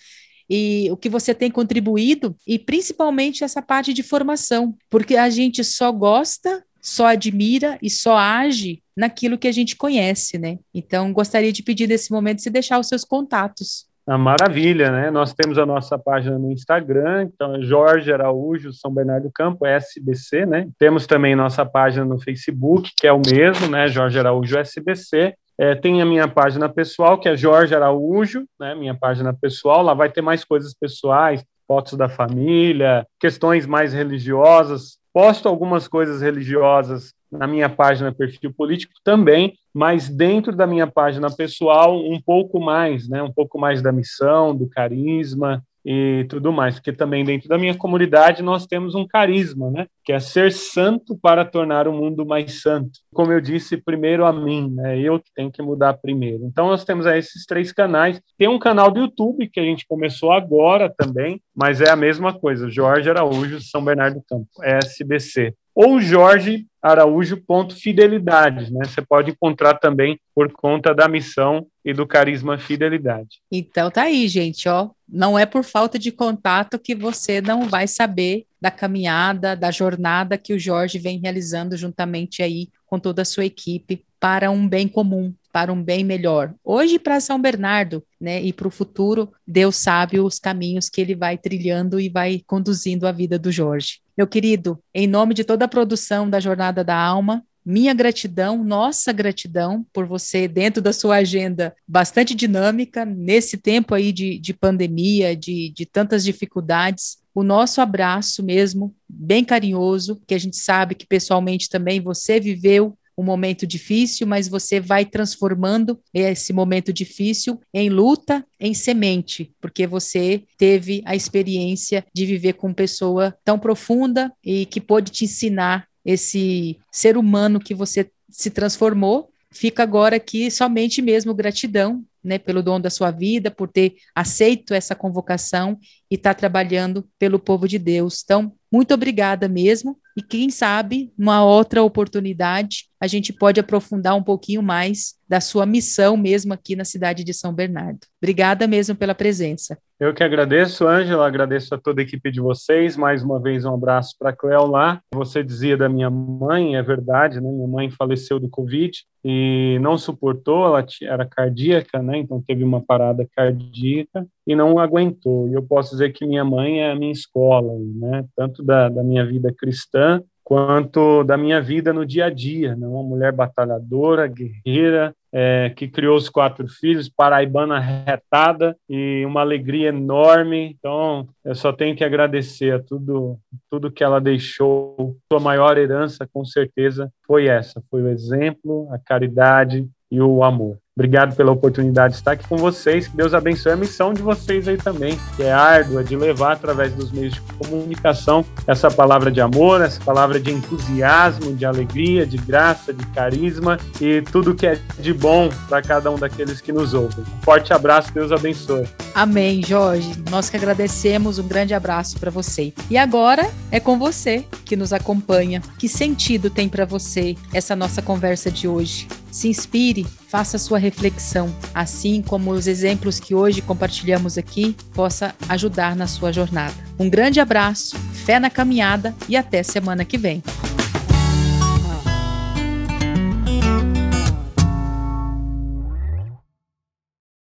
e 0.54 0.91
o 0.91 0.97
que 0.97 1.08
você 1.08 1.34
tem 1.34 1.49
contribuído 1.49 2.36
e 2.45 2.60
principalmente 2.60 3.41
essa 3.41 3.62
parte 3.62 3.93
de 3.93 4.04
formação, 4.04 4.76
porque 4.89 5.16
a 5.16 5.30
gente 5.30 5.64
só 5.64 5.93
gosta, 5.93 6.62
só 6.82 7.06
admira 7.06 7.80
e 7.82 7.89
só 7.89 8.18
age 8.18 8.84
naquilo 8.93 9.38
que 9.38 9.47
a 9.47 9.52
gente 9.54 9.78
conhece, 9.78 10.38
né? 10.38 10.60
Então, 10.74 11.14
gostaria 11.14 11.54
de 11.54 11.64
pedir 11.64 11.88
nesse 11.88 12.12
momento 12.12 12.41
se 12.41 12.49
deixar 12.49 12.80
os 12.80 12.89
seus 12.89 13.06
contatos. 13.06 13.89
Ah, 14.06 14.18
maravilha, 14.18 14.91
né? 14.91 15.10
Nós 15.10 15.34
temos 15.34 15.58
a 15.58 15.66
nossa 15.66 15.97
página 15.97 16.38
no 16.38 16.52
Instagram, 16.52 17.30
então 17.34 17.56
é 17.56 17.62
Jorge 17.62 18.12
Araújo 18.12 18.74
São 18.74 18.93
Bernardo 18.93 19.28
do 19.28 19.32
Campo, 19.32 19.66
SBC, 19.66 20.45
né? 20.45 20.68
Temos 20.78 21.08
também 21.08 21.34
nossa 21.34 21.66
página 21.66 22.04
no 22.04 22.20
Facebook, 22.20 22.91
que 22.97 23.08
é 23.08 23.14
o 23.14 23.22
mesmo, 23.22 23.68
né? 23.68 23.88
Jorge 23.88 24.20
Araújo 24.20 24.58
SBC. 24.58 25.34
É, 25.62 25.76
tem 25.76 26.01
a 26.01 26.05
minha 26.07 26.28
página 26.28 26.68
pessoal, 26.68 27.20
que 27.20 27.30
é 27.30 27.38
Jorge 27.38 27.76
Araújo, 27.76 28.47
né, 28.59 28.74
minha 28.74 28.95
página 28.95 29.32
pessoal. 29.32 29.84
Lá 29.84 29.93
vai 29.93 30.12
ter 30.12 30.24
mais 30.24 30.43
coisas 30.43 30.74
pessoais, 30.74 31.45
fotos 31.68 31.93
da 31.93 32.09
família, 32.09 33.05
questões 33.20 33.68
mais 33.68 33.93
religiosas. 33.93 34.97
Posto 35.14 35.47
algumas 35.47 35.88
coisas 35.88 36.20
religiosas 36.20 37.14
na 37.32 37.45
minha 37.45 37.70
página 37.70 38.12
perfil 38.12 38.51
político 38.51 38.93
também, 39.03 39.53
mas 39.72 40.09
dentro 40.09 40.55
da 40.55 40.66
minha 40.66 40.88
página 40.88 41.30
pessoal 41.30 41.95
um 41.95 42.20
pouco 42.20 42.59
mais, 42.59 43.07
né, 43.07 43.22
um 43.22 43.32
pouco 43.32 43.59
mais 43.59 43.84
da 43.84 43.91
missão, 43.91 44.55
do 44.55 44.68
carisma, 44.68 45.62
e 45.86 46.26
tudo 46.30 46.52
mais, 46.52 46.76
porque 46.76 46.94
também 46.94 47.26
dentro 47.26 47.48
da 47.48 47.58
minha 47.58 47.76
comunidade 47.76 48.44
nós 48.44 48.66
temos 48.66 48.96
um 48.96 49.08
carisma, 49.08 49.70
né, 49.72 49.88
que 50.04 50.14
é 50.14 50.20
ser 50.20 50.52
santo 50.52 51.18
para 51.18 51.44
tornar 51.44 51.88
o 51.88 51.94
mundo 51.94 52.26
mais 52.26 52.62
santo. 52.62 52.92
Como 53.14 53.32
eu 53.32 53.42
disse, 53.42 53.78
primeiro 53.78 54.26
a 54.26 54.32
mim, 54.32 54.72
né, 54.74 55.00
eu 55.00 55.20
que 55.20 55.32
tenho 55.36 55.52
que 55.52 55.62
mudar 55.62 55.94
primeiro. 55.94 56.46
Então 56.46 56.68
nós 56.68 56.84
temos 56.84 57.06
aí 57.06 57.20
esses 57.20 57.46
três 57.46 57.72
canais. 57.72 58.22
Tem 58.38 58.48
um 58.48 58.60
canal 58.60 58.92
do 58.92 59.00
YouTube 59.00 59.50
que 59.50 59.60
a 59.60 59.64
gente 59.64 59.86
começou 59.88 60.32
agora 60.32 60.94
também, 60.96 61.42
mas 61.56 61.82
é 61.82 61.90
a 61.90 61.96
mesma 61.96 62.34
coisa, 62.34 62.70
Jorge 62.70 63.10
Araújo, 63.10 63.62
São 63.62 63.84
Bernardo 63.84 64.16
do 64.16 64.24
Campo, 64.24 64.48
SBC 64.64 65.54
ou 65.74 66.02
Jorge 66.02 66.66
Araújo.fidelidade, 66.82 68.74
né? 68.74 68.82
Você 68.86 69.02
pode 69.02 69.32
encontrar 69.32 69.76
também 69.76 70.20
por 70.34 70.52
conta 70.52 70.94
da 70.94 71.08
missão 71.08 71.68
e 71.86 71.94
do 71.94 72.08
carisma 72.08 72.58
fidelidade. 72.58 73.40
Então 73.52 73.92
tá 73.92 74.04
aí, 74.04 74.28
gente, 74.28 74.68
ó. 74.68 74.90
Não 75.08 75.38
é 75.38 75.46
por 75.46 75.64
falta 75.64 76.00
de 76.00 76.12
contato 76.12 76.80
que 76.80 76.96
você 76.96 77.42
não 77.42 77.68
vai 77.68 77.88
saber 77.88 78.46
da 78.60 78.72
caminhada, 78.72 79.56
da 79.56 79.72
jornada 79.72 80.38
que 80.38 80.54
o 80.54 80.60
Jorge 80.60 80.98
vem 80.98 81.20
realizando 81.20 81.76
juntamente 81.76 82.42
aí 82.42 82.70
com 82.86 83.00
toda 83.00 83.22
a 83.22 83.26
sua 83.26 83.46
equipe 83.46 84.04
para 84.22 84.52
um 84.52 84.70
bem 84.70 84.88
comum, 84.88 85.34
para 85.52 85.74
um 85.74 85.84
bem 85.84 86.04
melhor. 86.04 86.54
Hoje 86.64 87.00
para 87.00 87.20
São 87.20 87.42
Bernardo, 87.42 88.04
né, 88.20 88.40
e 88.40 88.54
para 88.54 88.68
o 88.68 88.72
futuro, 88.72 89.34
Deus 89.48 89.78
sabe 89.78 90.20
os 90.20 90.38
caminhos 90.38 90.90
que 90.90 91.02
ele 91.02 91.16
vai 91.16 91.40
trilhando 91.40 92.00
e 92.00 92.08
vai 92.08 92.44
conduzindo 92.46 93.08
a 93.08 93.12
vida 93.12 93.40
do 93.40 93.52
Jorge. 93.52 94.00
Meu 94.16 94.28
querido, 94.28 94.80
em 94.94 95.08
nome 95.08 95.34
de 95.34 95.44
toda 95.44 95.66
a 95.66 95.68
produção 95.68 96.30
da 96.30 96.40
Jornada 96.40 96.84
da 96.84 96.96
Alma, 96.96 97.44
minha 97.66 97.96
gratidão, 97.96 98.64
nossa 98.64 99.12
gratidão 99.12 99.86
por 99.92 100.06
você, 100.06 100.48
dentro 100.48 100.84
da 100.84 100.94
sua 100.94 101.18
agenda 101.18 101.76
bastante 101.88 102.36
dinâmica, 102.36 103.04
nesse 103.06 103.58
tempo 103.58 103.96
aí 103.96 104.12
de, 104.12 104.38
de 104.38 104.54
pandemia, 104.54 105.36
de, 105.36 105.72
de 105.76 105.86
tantas 105.86 106.24
dificuldades. 106.24 107.18
O 107.34 107.44
nosso 107.44 107.82
abraço 107.82 108.44
mesmo, 108.44 108.94
bem 109.10 109.44
carinhoso, 109.44 110.22
que 110.28 110.36
a 110.36 110.40
gente 110.40 110.58
sabe 110.58 110.94
que 110.94 111.08
pessoalmente 111.08 111.70
também 111.70 112.00
você 112.00 112.40
viveu 112.40 112.96
um 113.22 113.26
momento 113.26 113.66
difícil, 113.68 114.26
mas 114.28 114.48
você 114.48 114.80
vai 114.80 115.06
transformando 115.06 116.00
esse 116.14 116.52
momento 116.52 116.92
difícil 116.92 117.60
em 117.74 117.90
luta, 117.90 118.46
em 118.60 118.74
semente, 118.74 119.54
porque 119.62 119.86
você 119.86 120.44
teve 120.58 121.02
a 121.06 121.16
experiência 121.16 122.06
de 122.14 122.26
viver 122.26 122.54
com 122.54 122.74
pessoa 122.74 123.36
tão 123.46 123.58
profunda 123.58 124.32
e 124.44 124.66
que 124.66 124.82
pôde 124.82 125.12
te 125.12 125.26
ensinar 125.26 125.88
esse 126.04 126.78
ser 126.92 127.18
humano 127.18 127.60
que 127.60 127.76
você 127.76 128.10
se 128.30 128.50
transformou. 128.50 129.30
Fica 129.52 129.84
agora 129.84 130.16
aqui 130.16 130.50
somente 130.50 131.02
mesmo 131.02 131.34
gratidão, 131.34 132.04
né, 132.24 132.38
pelo 132.38 132.62
dom 132.62 132.80
da 132.80 132.90
sua 132.90 133.12
vida, 133.12 133.50
por 133.52 133.68
ter 133.68 133.96
aceito 134.16 134.74
essa 134.74 134.96
convocação 134.96 135.78
e 136.10 136.16
estar 136.16 136.34
tá 136.34 136.40
trabalhando 136.40 137.08
pelo 137.18 137.40
povo 137.40 137.68
de 137.68 137.78
Deus. 137.78 138.22
Então, 138.24 138.54
muito 138.72 138.94
obrigada 138.94 139.48
mesmo. 139.48 139.98
E 140.16 140.22
quem 140.22 140.50
sabe, 140.50 141.12
numa 141.18 141.44
outra 141.44 141.84
oportunidade, 141.84 142.86
a 143.00 143.08
gente 143.08 143.34
pode 143.34 143.60
aprofundar 143.60 144.16
um 144.16 144.24
pouquinho 144.24 144.62
mais 144.62 145.16
da 145.28 145.42
sua 145.42 145.66
missão 145.66 146.16
mesmo 146.16 146.54
aqui 146.54 146.76
na 146.76 146.86
cidade 146.86 147.24
de 147.24 147.34
São 147.34 147.54
Bernardo. 147.54 148.00
Obrigada 148.22 148.68
mesmo 148.68 148.96
pela 148.96 149.16
presença. 149.16 149.78
Eu 150.02 150.16
que 150.16 150.24
agradeço, 150.24 150.88
Ângela, 150.88 151.28
agradeço 151.28 151.76
a 151.76 151.78
toda 151.78 152.02
a 152.02 152.04
equipe 152.04 152.32
de 152.32 152.41
vocês. 152.41 152.97
Mais 152.97 153.24
uma 153.24 153.39
vez, 153.39 153.66
um 153.66 153.76
abraço 153.76 154.16
para 154.18 154.32
a 154.32 154.36
Cleo 154.36 154.66
lá. 154.66 154.99
Você 155.14 155.43
dizia 155.43 155.78
da 155.78 155.88
minha 155.88 156.10
mãe, 156.10 156.76
é 156.76 156.82
verdade, 156.82 157.39
né? 157.39 157.47
Minha 157.52 157.68
mãe 157.68 157.91
faleceu 157.91 158.39
do 158.39 158.49
Covid 158.49 158.97
e 159.24 159.78
não 159.80 159.99
suportou, 159.99 160.66
ela 160.66 160.84
era 161.04 161.24
cardíaca, 161.24 162.02
né? 162.02 162.18
Então 162.18 162.41
teve 162.41 162.64
uma 162.64 162.82
parada 162.82 163.28
cardíaca 163.36 164.26
e 164.47 164.56
não 164.56 164.80
aguentou. 164.80 165.47
E 165.47 165.54
eu 165.54 165.62
posso 165.62 165.91
dizer 165.91 166.12
que 166.14 166.26
minha 166.26 166.43
mãe 166.43 166.80
é 166.82 166.89
a 166.89 166.95
minha 166.95 167.12
escola, 167.12 167.72
né? 167.93 168.26
Tanto 168.36 168.64
da, 168.64 168.89
da 168.89 169.04
minha 169.04 169.24
vida 169.24 169.54
cristã 169.56 170.20
quanto 170.52 171.24
da 171.24 171.38
minha 171.38 171.62
vida 171.62 171.93
no 171.93 172.06
dia 172.06 172.26
a 172.26 172.30
dia. 172.30 172.76
Né? 172.76 172.86
Uma 172.86 173.02
mulher 173.02 173.32
batalhadora, 173.32 174.28
guerreira, 174.28 175.16
é, 175.32 175.70
que 175.74 175.88
criou 175.88 176.18
os 176.18 176.28
quatro 176.28 176.68
filhos, 176.68 177.08
paraibana 177.08 177.80
retada 177.80 178.76
e 178.89 179.24
uma 179.26 179.39
alegria 179.39 179.88
enorme. 179.88 180.76
Então, 180.78 181.26
eu 181.45 181.56
só 181.56 181.72
tenho 181.72 181.95
que 181.95 182.04
agradecer 182.04 182.74
a 182.74 182.80
tudo, 182.84 183.39
tudo 183.70 183.89
que 183.89 184.04
ela 184.04 184.20
deixou. 184.20 185.16
Sua 185.32 185.39
maior 185.39 185.78
herança, 185.78 186.28
com 186.34 186.43
certeza, 186.43 187.10
foi 187.26 187.47
essa: 187.47 187.82
foi 187.89 188.02
o 188.02 188.10
exemplo, 188.10 188.89
a 188.91 188.99
caridade 188.99 189.88
e 190.12 190.20
o 190.20 190.43
amor. 190.43 190.81
Obrigado 190.94 191.38
pela 191.38 191.54
oportunidade 191.54 192.16
de 192.16 192.20
estar 192.20 192.34
aqui 192.34 192.46
com 192.46 192.58
vocês. 192.58 193.08
Que 193.08 193.16
Deus 193.16 193.34
abençoe 193.34 193.72
a 193.72 193.78
missão 193.78 194.14
de 194.14 194.22
vocês 194.22 194.68
aí 194.68 194.76
também, 194.76 195.18
que 195.38 195.44
é 195.44 195.52
árdua 195.54 196.04
de 196.04 196.18
levar 196.18 196.52
através 196.52 196.94
dos 196.94 197.14
meios 197.14 197.34
de 197.34 197.42
comunicação 197.58 198.44
essa 198.68 198.92
palavra 198.92 199.32
de 199.32 199.39
amor, 199.39 199.82
essa 199.82 200.04
palavra 200.04 200.38
de 200.38 200.52
entusiasmo, 200.52 201.56
de 201.56 201.66
alegria, 201.66 202.26
de 202.26 202.36
graça, 202.36 202.92
de 202.94 203.06
carisma 203.08 203.80
e 204.02 204.22
tudo 204.22 204.54
que 204.54 204.68
é 204.68 204.78
de 205.00 205.14
bom 205.14 205.50
para 205.70 205.82
cada 205.82 206.12
um 206.12 206.18
daqueles 206.18 206.60
que 206.60 206.74
nos 206.74 206.94
ouvem. 206.94 207.24
forte 207.42 207.72
abraço, 207.72 208.14
Deus 208.14 208.30
abençoe. 208.34 208.86
Amém, 209.16 209.64
Jorge. 209.64 210.12
Nós 210.30 210.50
que 210.50 210.58
agradecemos, 210.58 211.39
um 211.39 211.48
grande 211.48 211.74
abraço 211.74 212.20
para 212.20 212.30
você. 212.30 212.74
E 212.89 212.98
agora 212.98 213.50
é 213.72 213.80
com 213.80 213.98
você 213.98 214.46
que 214.66 214.76
nos 214.76 214.92
acompanha. 214.92 215.62
Que 215.78 215.88
sentido 215.88 216.50
tem 216.50 216.68
para 216.68 216.84
você 216.84 217.38
essa 217.54 217.78
nossa 217.78 218.02
conversa 218.02 218.52
de 218.52 218.68
hoje? 218.68 219.08
Se 219.32 219.48
inspire, 219.48 220.06
faça 220.28 220.58
sua 220.58 220.78
reflexão, 220.78 221.56
assim 221.74 222.22
como 222.22 222.52
os 222.52 222.68
exemplos 222.68 223.20
que 223.20 223.34
hoje 223.34 223.62
compartilhamos 223.62 224.38
aqui 224.38 224.76
possa 224.94 225.34
ajudar 225.48 225.96
na 225.96 226.06
sua 226.06 226.32
jornada. 226.34 226.76
Um 227.00 227.10
grande 227.10 227.40
abraço, 227.40 227.98
fé 228.26 228.40
na 228.40 228.50
caminhada 228.50 229.16
e 229.30 229.38
até 229.38 229.64
semana 229.64 230.04
que 230.04 230.18
vem. 230.18 230.44